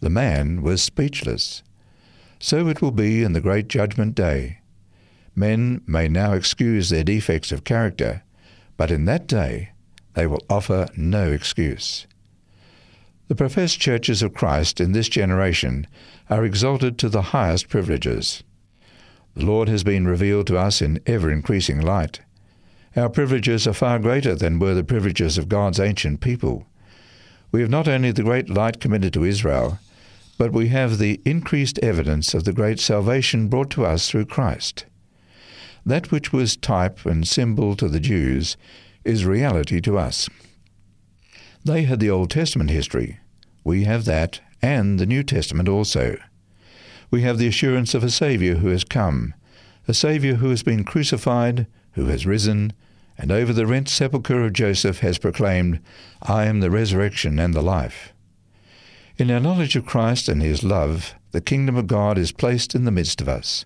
The 0.00 0.10
man 0.10 0.62
was 0.62 0.82
speechless. 0.82 1.62
So 2.38 2.68
it 2.68 2.82
will 2.82 2.90
be 2.90 3.22
in 3.22 3.32
the 3.32 3.40
great 3.40 3.68
judgment 3.68 4.14
day. 4.14 4.58
Men 5.34 5.82
may 5.86 6.08
now 6.08 6.32
excuse 6.32 6.88
their 6.88 7.04
defects 7.04 7.52
of 7.52 7.64
character, 7.64 8.22
but 8.76 8.90
in 8.90 9.04
that 9.04 9.26
day 9.26 9.70
they 10.14 10.26
will 10.26 10.44
offer 10.48 10.88
no 10.96 11.30
excuse. 11.30 12.06
The 13.28 13.34
professed 13.34 13.80
churches 13.80 14.22
of 14.22 14.34
Christ 14.34 14.80
in 14.80 14.92
this 14.92 15.08
generation 15.08 15.86
are 16.28 16.44
exalted 16.44 16.98
to 16.98 17.08
the 17.08 17.22
highest 17.22 17.68
privileges. 17.68 18.42
The 19.34 19.44
Lord 19.44 19.68
has 19.68 19.82
been 19.82 20.06
revealed 20.06 20.46
to 20.48 20.58
us 20.58 20.82
in 20.82 21.00
ever 21.06 21.30
increasing 21.30 21.80
light. 21.80 22.20
Our 22.96 23.08
privileges 23.08 23.66
are 23.66 23.72
far 23.72 23.98
greater 23.98 24.34
than 24.34 24.58
were 24.58 24.74
the 24.74 24.84
privileges 24.84 25.36
of 25.38 25.48
God's 25.48 25.80
ancient 25.80 26.20
people. 26.20 26.66
We 27.50 27.60
have 27.60 27.70
not 27.70 27.88
only 27.88 28.12
the 28.12 28.22
great 28.22 28.48
light 28.48 28.78
committed 28.78 29.12
to 29.14 29.24
Israel, 29.24 29.78
but 30.38 30.52
we 30.52 30.68
have 30.68 30.98
the 30.98 31.20
increased 31.24 31.78
evidence 31.80 32.34
of 32.34 32.44
the 32.44 32.52
great 32.52 32.78
salvation 32.78 33.48
brought 33.48 33.70
to 33.70 33.86
us 33.86 34.08
through 34.08 34.26
Christ. 34.26 34.84
That 35.86 36.10
which 36.10 36.32
was 36.32 36.56
type 36.56 37.04
and 37.04 37.26
symbol 37.26 37.76
to 37.76 37.88
the 37.88 38.00
Jews 38.00 38.56
is 39.04 39.26
reality 39.26 39.80
to 39.82 39.98
us. 39.98 40.28
They 41.64 41.82
had 41.82 42.00
the 42.00 42.10
Old 42.10 42.30
Testament 42.30 42.70
history. 42.70 43.20
We 43.64 43.84
have 43.84 44.04
that, 44.04 44.40
and 44.62 44.98
the 44.98 45.06
New 45.06 45.22
Testament 45.22 45.68
also. 45.68 46.16
We 47.10 47.22
have 47.22 47.38
the 47.38 47.48
assurance 47.48 47.94
of 47.94 48.02
a 48.02 48.10
Saviour 48.10 48.56
who 48.56 48.68
has 48.68 48.84
come, 48.84 49.34
a 49.86 49.94
Saviour 49.94 50.36
who 50.36 50.50
has 50.50 50.62
been 50.62 50.84
crucified, 50.84 51.66
who 51.92 52.06
has 52.06 52.26
risen, 52.26 52.72
and 53.16 53.30
over 53.30 53.52
the 53.52 53.66
rent 53.66 53.88
sepulchre 53.88 54.42
of 54.42 54.52
Joseph 54.52 55.00
has 55.00 55.18
proclaimed, 55.18 55.80
I 56.22 56.46
am 56.46 56.60
the 56.60 56.70
resurrection 56.70 57.38
and 57.38 57.54
the 57.54 57.62
life. 57.62 58.12
In 59.16 59.30
our 59.30 59.38
knowledge 59.38 59.76
of 59.76 59.86
Christ 59.86 60.28
and 60.28 60.42
his 60.42 60.64
love, 60.64 61.14
the 61.30 61.40
kingdom 61.40 61.76
of 61.76 61.86
God 61.86 62.18
is 62.18 62.32
placed 62.32 62.74
in 62.74 62.84
the 62.84 62.90
midst 62.90 63.20
of 63.20 63.28
us. 63.28 63.64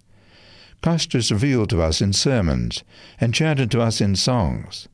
Christ 0.83 1.15
is 1.15 1.33
revealed 1.33 1.71
to 1.71 1.83
us 1.83 2.01
in 2.01 2.13
sermons 2.13 2.85
and 3.21 3.35
chanted 3.35 3.71
to 3.73 3.81
us 3.81 4.01
in 4.01 4.15
songs. 4.17 4.89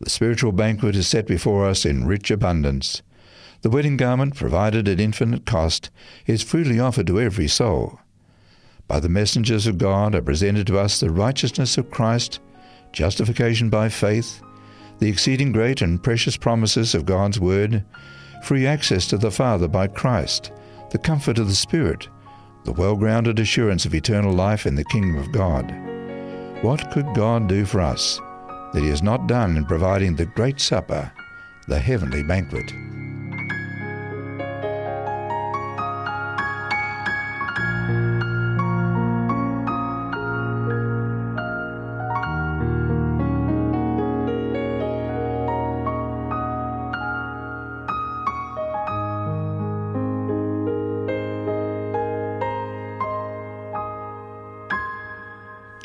The 0.00 0.10
spiritual 0.10 0.52
banquet 0.52 0.96
is 0.96 1.08
set 1.08 1.26
before 1.26 1.66
us 1.66 1.84
in 1.84 2.06
rich 2.06 2.30
abundance. 2.30 3.02
The 3.62 3.70
wedding 3.70 3.96
garment, 3.96 4.36
provided 4.36 4.88
at 4.88 5.00
infinite 5.00 5.44
cost, 5.44 5.90
is 6.26 6.42
freely 6.42 6.78
offered 6.78 7.08
to 7.08 7.20
every 7.20 7.48
soul. 7.48 8.00
By 8.86 9.00
the 9.00 9.08
messengers 9.08 9.66
of 9.66 9.76
God 9.76 10.14
are 10.14 10.22
presented 10.22 10.66
to 10.68 10.78
us 10.78 11.00
the 11.00 11.10
righteousness 11.10 11.76
of 11.76 11.90
Christ, 11.90 12.38
justification 12.92 13.68
by 13.68 13.88
faith, 13.88 14.40
the 14.98 15.08
exceeding 15.08 15.52
great 15.52 15.82
and 15.82 16.02
precious 16.02 16.36
promises 16.36 16.94
of 16.94 17.04
God's 17.04 17.38
Word, 17.38 17.84
free 18.44 18.66
access 18.66 19.06
to 19.08 19.18
the 19.18 19.30
Father 19.30 19.68
by 19.68 19.88
Christ, 19.88 20.52
the 20.90 20.98
comfort 20.98 21.38
of 21.38 21.48
the 21.48 21.54
Spirit, 21.54 22.08
the 22.64 22.72
well 22.72 22.96
grounded 22.96 23.38
assurance 23.38 23.86
of 23.86 23.94
eternal 23.94 24.32
life 24.32 24.66
in 24.66 24.74
the 24.74 24.84
kingdom 24.84 25.16
of 25.16 25.32
God. 25.32 25.70
What 26.62 26.90
could 26.90 27.14
God 27.14 27.48
do 27.48 27.64
for 27.64 27.80
us 27.80 28.18
that 28.72 28.82
He 28.82 28.88
has 28.88 29.02
not 29.02 29.26
done 29.26 29.56
in 29.56 29.64
providing 29.64 30.16
the 30.16 30.26
great 30.26 30.60
supper, 30.60 31.10
the 31.68 31.78
heavenly 31.78 32.22
banquet? 32.22 32.72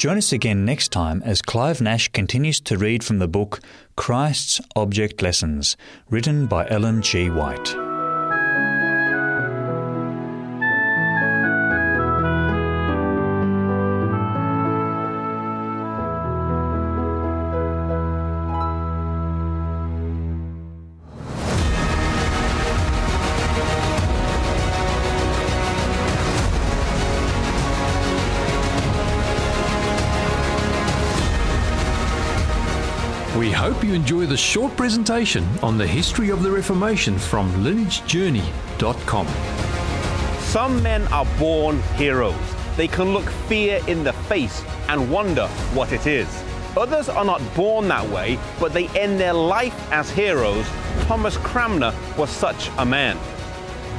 Join 0.03 0.17
us 0.17 0.33
again 0.33 0.65
next 0.65 0.91
time 0.91 1.23
as 1.23 1.41
Clive 1.41 1.79
Nash 1.79 2.09
continues 2.09 2.59
to 2.59 2.77
read 2.77 3.05
from 3.05 3.19
the 3.19 3.27
book 3.29 3.61
Christ's 3.95 4.59
Object 4.75 5.21
Lessons, 5.21 5.77
written 6.09 6.45
by 6.45 6.67
Ellen 6.67 7.01
G. 7.01 7.29
White. 7.29 7.92
Hope 33.83 33.89
you 33.89 33.95
enjoy 33.95 34.25
the 34.25 34.37
short 34.37 34.77
presentation 34.77 35.45
on 35.61 35.77
the 35.77 35.85
history 35.85 36.29
of 36.29 36.41
the 36.41 36.49
Reformation 36.49 37.19
from 37.19 37.51
lineagejourney.com. 37.65 39.27
Some 40.39 40.81
men 40.81 41.05
are 41.07 41.25
born 41.37 41.81
heroes. 41.97 42.33
They 42.77 42.87
can 42.87 43.11
look 43.11 43.27
fear 43.49 43.81
in 43.87 44.05
the 44.05 44.13
face 44.13 44.63
and 44.87 45.11
wonder 45.11 45.49
what 45.73 45.91
it 45.91 46.07
is. 46.07 46.29
Others 46.77 47.09
are 47.09 47.25
not 47.25 47.41
born 47.55 47.89
that 47.89 48.07
way, 48.07 48.39
but 48.57 48.71
they 48.71 48.87
end 48.97 49.19
their 49.19 49.33
life 49.33 49.75
as 49.91 50.09
heroes. 50.09 50.65
Thomas 51.01 51.35
Cranmer 51.35 51.93
was 52.17 52.29
such 52.29 52.69
a 52.77 52.85
man. 52.85 53.17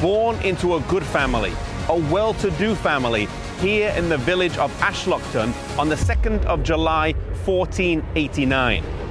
Born 0.01 0.41
into 0.41 0.77
a 0.77 0.81
good 0.89 1.05
family, 1.05 1.53
a 1.91 1.99
well 2.11 2.33
to 2.33 2.51
do 2.53 2.75
family, 2.75 3.29
here 3.61 3.93
in 3.99 4.09
the 4.09 4.17
village 4.17 4.57
of 4.57 4.73
Aslockton 4.81 5.53
on 5.79 5.91
the 5.91 5.97
2nd 5.97 6.43
of 6.47 6.63
July 6.63 7.13
1489. 7.45 9.04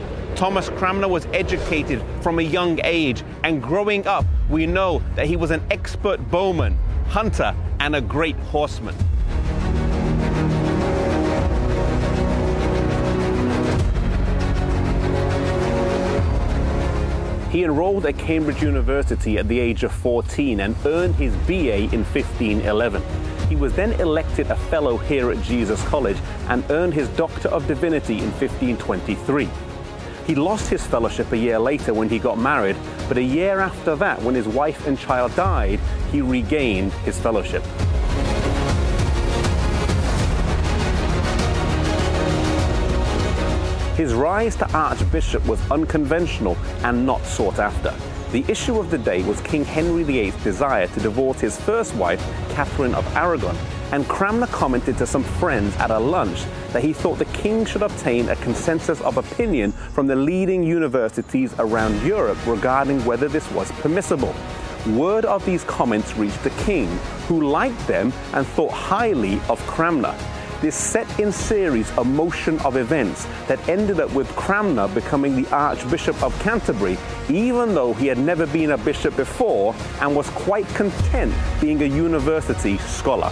Thomas 0.43 0.67
Cranmer 0.71 1.07
was 1.07 1.25
educated 1.27 2.03
from 2.19 2.37
a 2.37 2.41
young 2.41 2.77
age, 2.83 3.23
and 3.45 3.63
growing 3.63 4.05
up, 4.05 4.25
we 4.49 4.65
know 4.65 5.01
that 5.15 5.25
he 5.25 5.37
was 5.37 5.51
an 5.51 5.63
expert 5.71 6.17
bowman, 6.29 6.77
hunter, 7.07 7.55
and 7.79 7.95
a 7.95 8.01
great 8.01 8.35
horseman. 8.35 8.93
He 17.49 17.63
enrolled 17.63 18.05
at 18.05 18.17
Cambridge 18.17 18.61
University 18.61 19.37
at 19.37 19.47
the 19.47 19.61
age 19.61 19.85
of 19.85 19.93
14 19.93 20.59
and 20.59 20.75
earned 20.85 21.15
his 21.15 21.33
BA 21.47 21.83
in 21.93 22.03
1511. 22.03 23.01
He 23.47 23.55
was 23.55 23.71
then 23.75 23.93
elected 23.93 24.51
a 24.51 24.57
fellow 24.57 24.97
here 24.97 25.31
at 25.31 25.41
Jesus 25.41 25.81
College 25.85 26.17
and 26.49 26.69
earned 26.69 26.93
his 26.93 27.07
Doctor 27.07 27.47
of 27.47 27.65
Divinity 27.65 28.15
in 28.15 28.29
1523. 28.31 29.47
He 30.25 30.35
lost 30.35 30.69
his 30.69 30.85
fellowship 30.85 31.31
a 31.33 31.37
year 31.37 31.59
later 31.59 31.93
when 31.93 32.07
he 32.07 32.17
got 32.17 32.37
married, 32.37 32.77
but 33.09 33.17
a 33.17 33.21
year 33.21 33.59
after 33.59 33.93
that, 33.97 34.21
when 34.21 34.35
his 34.35 34.47
wife 34.47 34.87
and 34.87 34.97
child 34.97 35.35
died, 35.35 35.81
he 36.13 36.21
regained 36.21 36.93
his 37.05 37.19
fellowship. 37.19 37.61
His 43.97 44.13
rise 44.13 44.55
to 44.55 44.71
Archbishop 44.71 45.45
was 45.45 45.59
unconventional 45.69 46.57
and 46.83 47.05
not 47.05 47.23
sought 47.25 47.59
after. 47.59 47.93
The 48.31 48.45
issue 48.47 48.79
of 48.79 48.89
the 48.89 48.97
day 48.97 49.23
was 49.23 49.41
King 49.41 49.65
Henry 49.65 50.03
VIII's 50.03 50.35
desire 50.43 50.87
to 50.87 50.99
divorce 51.01 51.41
his 51.41 51.59
first 51.59 51.93
wife, 51.95 52.19
Catherine 52.49 52.95
of 52.95 53.05
Aragon, 53.15 53.55
and 53.93 54.07
Cranmer 54.07 54.47
commented 54.47 54.97
to 54.97 55.05
some 55.05 55.23
friends 55.23 55.75
at 55.75 55.91
a 55.91 55.99
lunch 55.99 56.45
that 56.71 56.83
he 56.83 56.93
thought 56.93 57.19
the 57.19 57.25
king 57.25 57.63
should 57.63 57.83
obtain 57.83 58.27
a 58.27 58.35
consensus 58.37 58.99
of 59.01 59.17
opinion 59.17 59.71
from 59.71 60.07
the 60.07 60.15
leading 60.15 60.63
universities 60.63 61.53
around 61.59 62.01
Europe 62.01 62.39
regarding 62.47 63.05
whether 63.05 63.27
this 63.27 63.49
was 63.51 63.71
permissible. 63.73 64.33
Word 64.87 65.25
of 65.25 65.45
these 65.45 65.63
comments 65.65 66.15
reached 66.15 66.43
the 66.43 66.49
king, 66.65 66.87
who 67.27 67.47
liked 67.47 67.85
them 67.85 68.11
and 68.33 68.47
thought 68.47 68.71
highly 68.71 69.39
of 69.47 69.59
Cranmer. 69.67 70.17
This 70.59 70.75
set 70.75 71.19
in 71.19 71.31
series 71.31 71.87
a 71.97 72.03
motion 72.03 72.57
of 72.61 72.77
events 72.77 73.25
that 73.47 73.59
ended 73.69 73.99
up 73.99 74.11
with 74.15 74.27
Cranmer 74.35 74.87
becoming 74.87 75.39
the 75.39 75.47
Archbishop 75.55 76.19
of 76.23 76.37
Canterbury, 76.39 76.97
even 77.29 77.75
though 77.75 77.93
he 77.93 78.07
had 78.07 78.17
never 78.17 78.47
been 78.47 78.71
a 78.71 78.77
bishop 78.79 79.15
before 79.15 79.75
and 80.01 80.15
was 80.15 80.27
quite 80.31 80.65
content 80.69 81.31
being 81.61 81.83
a 81.83 81.85
university 81.85 82.79
scholar. 82.79 83.31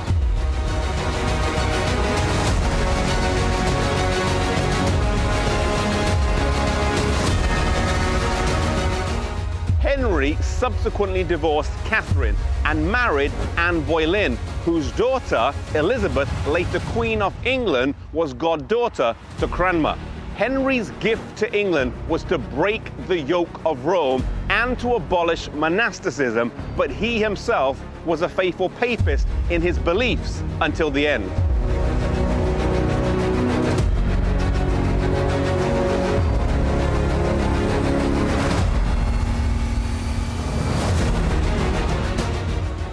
Henry 10.22 10.38
subsequently 10.44 11.24
divorced 11.24 11.72
Catherine 11.86 12.36
and 12.66 12.92
married 12.92 13.32
Anne 13.58 13.82
Boleyn, 13.82 14.36
whose 14.66 14.92
daughter, 14.92 15.52
Elizabeth, 15.74 16.30
later 16.46 16.80
Queen 16.92 17.24
of 17.24 17.34
England, 17.44 17.96
was 18.14 18.32
goddaughter 18.36 19.16
to 19.40 19.48
Cranmer. 19.48 19.98
Henry's 20.36 20.92
gift 21.00 21.24
to 21.38 21.52
England 21.58 21.92
was 22.08 22.24
to 22.26 22.38
break 22.38 22.84
the 23.08 23.20
yoke 23.20 23.66
of 23.66 23.84
Rome 23.86 24.24
and 24.52 24.78
to 24.82 24.94
abolish 24.94 25.50
monasticism, 25.54 26.52
but 26.78 26.92
he 26.92 27.18
himself 27.18 27.84
was 28.06 28.22
a 28.22 28.30
faithful 28.30 28.70
papist 28.70 29.28
in 29.50 29.60
his 29.60 29.80
beliefs 29.80 30.44
until 30.62 30.92
the 30.92 31.08
end. 31.08 31.91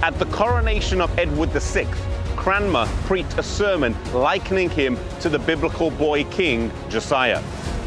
At 0.08 0.18
the 0.18 0.24
coronation 0.24 1.02
of 1.02 1.18
Edward 1.18 1.50
VI, 1.50 1.86
Cranmer 2.34 2.86
preached 3.04 3.36
a 3.36 3.42
sermon 3.42 3.94
likening 4.14 4.70
him 4.70 4.96
to 5.20 5.28
the 5.28 5.38
biblical 5.38 5.90
boy 5.90 6.24
king 6.24 6.72
Josiah. 6.88 7.42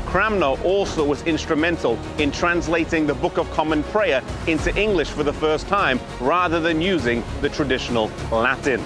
Cranmer 0.06 0.56
also 0.64 1.03
was 1.03 1.23
instrumental 1.23 1.98
in 2.19 2.31
translating 2.31 3.07
the 3.07 3.15
Book 3.15 3.39
of 3.39 3.49
Common 3.53 3.81
Prayer 3.85 4.22
into 4.45 4.72
English 4.80 5.10
for 5.10 5.23
the 5.23 5.34
first 5.34 5.68
time 5.68 5.99
rather 6.19 6.60
than 6.60 6.80
using 6.80 7.23
the 7.41 7.49
traditional 7.49 8.11
Latin. 8.31 8.81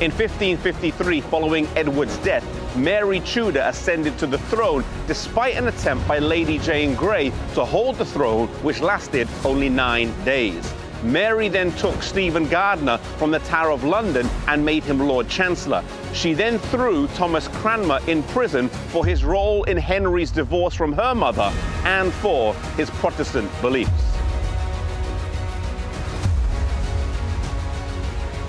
In 0.00 0.10
1553, 0.10 1.20
following 1.20 1.68
Edward's 1.76 2.18
death, 2.18 2.44
Mary 2.76 3.20
Tudor 3.20 3.62
ascended 3.64 4.18
to 4.18 4.26
the 4.26 4.38
throne 4.38 4.84
despite 5.06 5.54
an 5.54 5.68
attempt 5.68 6.08
by 6.08 6.18
Lady 6.18 6.58
Jane 6.58 6.96
Grey 6.96 7.30
to 7.54 7.64
hold 7.64 7.94
the 7.94 8.04
throne, 8.04 8.48
which 8.64 8.80
lasted 8.80 9.28
only 9.44 9.68
nine 9.68 10.12
days. 10.24 10.74
Mary 11.06 11.48
then 11.48 11.70
took 11.72 12.02
Stephen 12.02 12.48
Gardiner 12.48 12.98
from 13.16 13.30
the 13.30 13.38
Tower 13.40 13.70
of 13.70 13.84
London 13.84 14.28
and 14.48 14.64
made 14.64 14.82
him 14.82 14.98
Lord 14.98 15.28
Chancellor. 15.28 15.84
She 16.12 16.34
then 16.34 16.58
threw 16.58 17.06
Thomas 17.08 17.46
Cranmer 17.48 18.00
in 18.08 18.24
prison 18.24 18.68
for 18.68 19.06
his 19.06 19.24
role 19.24 19.62
in 19.64 19.76
Henry's 19.76 20.32
divorce 20.32 20.74
from 20.74 20.92
her 20.94 21.14
mother 21.14 21.52
and 21.84 22.12
for 22.14 22.54
his 22.76 22.90
Protestant 22.90 23.50
beliefs. 23.60 23.90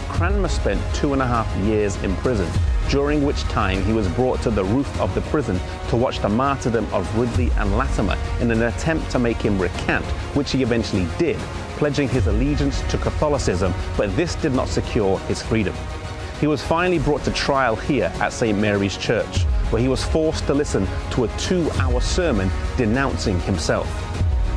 Cranmer 0.10 0.48
spent 0.48 0.82
two 0.96 1.14
and 1.14 1.22
a 1.22 1.28
half 1.28 1.48
years 1.58 1.96
in 2.02 2.16
prison, 2.16 2.50
during 2.90 3.24
which 3.24 3.44
time 3.44 3.84
he 3.84 3.94
was 3.94 4.08
brought 4.08 4.42
to 4.42 4.50
the 4.50 4.64
roof 4.64 5.00
of 5.00 5.14
the 5.14 5.22
prison 5.22 5.60
to 5.90 5.96
watch 5.96 6.20
the 6.22 6.30
martyrdom 6.30 6.92
of 6.92 7.16
Ridley 7.16 7.52
and 7.58 7.78
Latimer 7.78 8.18
in 8.40 8.50
an 8.50 8.64
attempt 8.64 9.12
to 9.12 9.20
make 9.20 9.38
him 9.38 9.60
recant, 9.60 10.04
which 10.34 10.52
he 10.54 10.64
eventually 10.64 11.06
did, 11.20 11.40
pledging 11.78 12.10
his 12.10 12.28
allegiance 12.28 12.82
to 12.90 12.98
Catholicism, 12.98 13.74
but 13.96 14.14
this 14.16 14.36
did 14.36 14.54
not 14.54 14.68
secure 14.68 15.18
his 15.20 15.42
freedom. 15.42 15.76
He 16.40 16.48
was 16.48 16.62
finally 16.62 17.00
brought 17.00 17.24
to 17.24 17.32
trial 17.32 17.76
here 17.76 18.12
at 18.20 18.34
St. 18.34 18.58
Mary's 18.58 18.98
Church, 18.98 19.44
where 19.72 19.82
he 19.82 19.88
was 19.88 20.04
forced 20.04 20.46
to 20.48 20.54
listen 20.54 20.88
to 21.12 21.24
a 21.24 21.28
two 21.38 21.70
hour 21.80 22.02
sermon 22.02 22.50
denouncing 22.78 23.40
himself. 23.42 23.88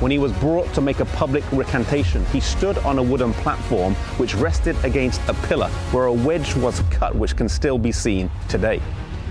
When 0.01 0.10
he 0.10 0.18
was 0.18 0.32
brought 0.32 0.72
to 0.74 0.80
make 0.80 1.01
a 1.01 1.05
public 1.05 1.44
recantation, 1.52 2.24
he 2.26 2.40
stood 2.40 2.78
on 2.78 2.98
a 2.98 3.02
wooden 3.02 3.34
platform 3.34 3.94
which 4.16 4.34
rested 4.34 4.82
against 4.82 5.20
a 5.28 5.34
pillar 5.47 5.68
where 5.92 6.06
a 6.06 6.12
wedge 6.12 6.56
was 6.56 6.80
cut, 6.90 7.14
which 7.14 7.36
can 7.36 7.48
still 7.48 7.78
be 7.78 7.92
seen 7.92 8.30
today. 8.48 8.80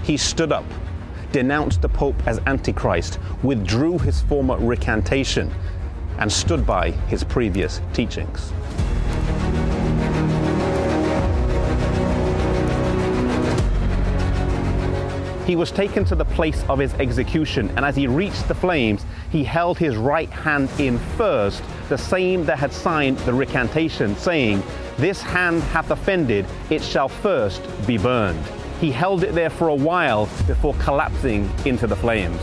He 0.03 0.15
stood 0.15 0.51
up, 0.51 0.65
denounced 1.31 1.81
the 1.81 1.89
Pope 1.89 2.15
as 2.27 2.39
Antichrist, 2.45 3.19
withdrew 3.41 3.97
his 3.99 4.21
former 4.21 4.57
recantation, 4.57 5.51
and 6.19 6.31
stood 6.31 6.65
by 6.65 6.91
his 6.91 7.23
previous 7.23 7.81
teachings. 7.93 8.51
He 15.49 15.55
was 15.55 15.71
taken 15.71 16.05
to 16.05 16.13
the 16.13 16.25
place 16.25 16.63
of 16.69 16.77
his 16.77 16.93
execution, 16.95 17.71
and 17.75 17.83
as 17.83 17.95
he 17.95 18.05
reached 18.05 18.47
the 18.47 18.53
flames, 18.53 19.03
he 19.31 19.43
held 19.43 19.79
his 19.79 19.95
right 19.95 20.29
hand 20.29 20.69
in 20.77 20.99
first, 21.17 21.63
the 21.87 21.97
same 21.97 22.45
that 22.45 22.59
had 22.59 22.71
signed 22.71 23.17
the 23.19 23.33
recantation, 23.33 24.15
saying, 24.15 24.61
This 24.97 25.23
hand 25.23 25.63
hath 25.63 25.89
offended, 25.89 26.45
it 26.69 26.83
shall 26.83 27.09
first 27.09 27.63
be 27.87 27.97
burned. 27.97 28.45
He 28.79 28.91
held 28.91 29.23
it 29.23 29.33
there 29.33 29.49
for 29.49 29.69
a 29.69 29.75
while 29.75 30.27
before 30.45 30.75
collapsing 30.75 31.49
into 31.65 31.87
the 31.87 31.95
flames. 31.95 32.39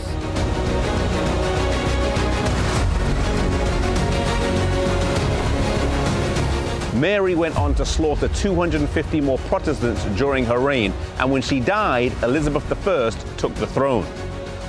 Mary 6.99 7.35
went 7.35 7.55
on 7.55 7.75
to 7.75 7.85
slaughter 7.85 8.27
250 8.29 9.21
more 9.21 9.37
Protestants 9.37 10.03
during 10.17 10.43
her 10.45 10.57
reign, 10.57 10.91
and 11.19 11.31
when 11.31 11.43
she 11.43 11.59
died, 11.59 12.11
Elizabeth 12.23 12.65
I 12.87 13.11
took 13.37 13.53
the 13.55 13.67
throne. 13.67 14.03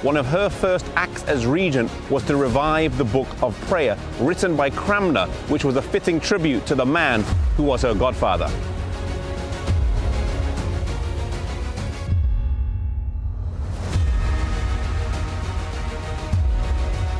One 0.02 0.18
of 0.18 0.26
her 0.26 0.50
first 0.50 0.84
acts 0.94 1.24
as 1.24 1.46
regent 1.46 1.90
was 2.10 2.22
to 2.24 2.36
revive 2.36 2.98
the 2.98 3.04
Book 3.04 3.28
of 3.42 3.58
Prayer, 3.62 3.96
written 4.20 4.56
by 4.56 4.68
Cranmer, 4.68 5.26
which 5.48 5.64
was 5.64 5.76
a 5.76 5.82
fitting 5.82 6.20
tribute 6.20 6.66
to 6.66 6.74
the 6.74 6.84
man 6.84 7.22
who 7.56 7.62
was 7.62 7.80
her 7.80 7.94
godfather. 7.94 8.50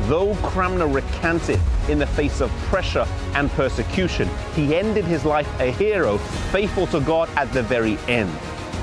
Though 0.08 0.34
Cranmer 0.36 0.88
recanted 0.88 1.60
in 1.90 1.98
the 1.98 2.06
face 2.06 2.40
of 2.40 2.50
pressure 2.70 3.06
and 3.34 3.50
persecution, 3.50 4.26
he 4.54 4.74
ended 4.74 5.04
his 5.04 5.26
life 5.26 5.46
a 5.60 5.70
hero, 5.70 6.16
faithful 6.50 6.86
to 6.86 7.00
God 7.00 7.28
at 7.36 7.52
the 7.52 7.62
very 7.62 7.98
end. 8.08 8.32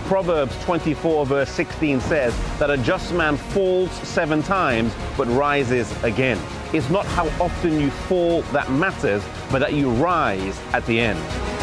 Proverbs 0.06 0.56
24, 0.66 1.26
verse 1.26 1.50
16 1.50 2.00
says 2.02 2.60
that 2.60 2.70
a 2.70 2.78
just 2.78 3.12
man 3.12 3.38
falls 3.38 3.90
seven 4.08 4.44
times 4.44 4.94
but 5.18 5.28
rises 5.30 5.92
again. 6.04 6.40
It's 6.74 6.92
not 6.92 7.08
how 7.08 7.28
often 7.44 7.80
you 7.80 7.90
fall 7.90 8.44
that 8.54 8.70
matters, 8.70 9.24
but 9.50 9.58
that 9.58 9.74
you 9.74 9.90
rise 9.90 10.62
at 10.74 10.86
the 10.86 11.00
end. 11.00 11.55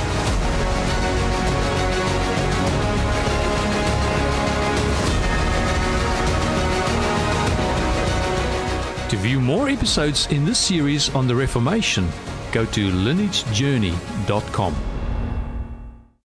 More 9.53 9.69
episodes 9.69 10.27
in 10.29 10.47
this 10.47 10.59
series 10.59 11.15
on 11.15 11.27
the 11.27 11.35
Reformation, 11.35 12.09
go 12.53 12.65
to 12.65 12.91
lineagejourney.com. 12.91 14.92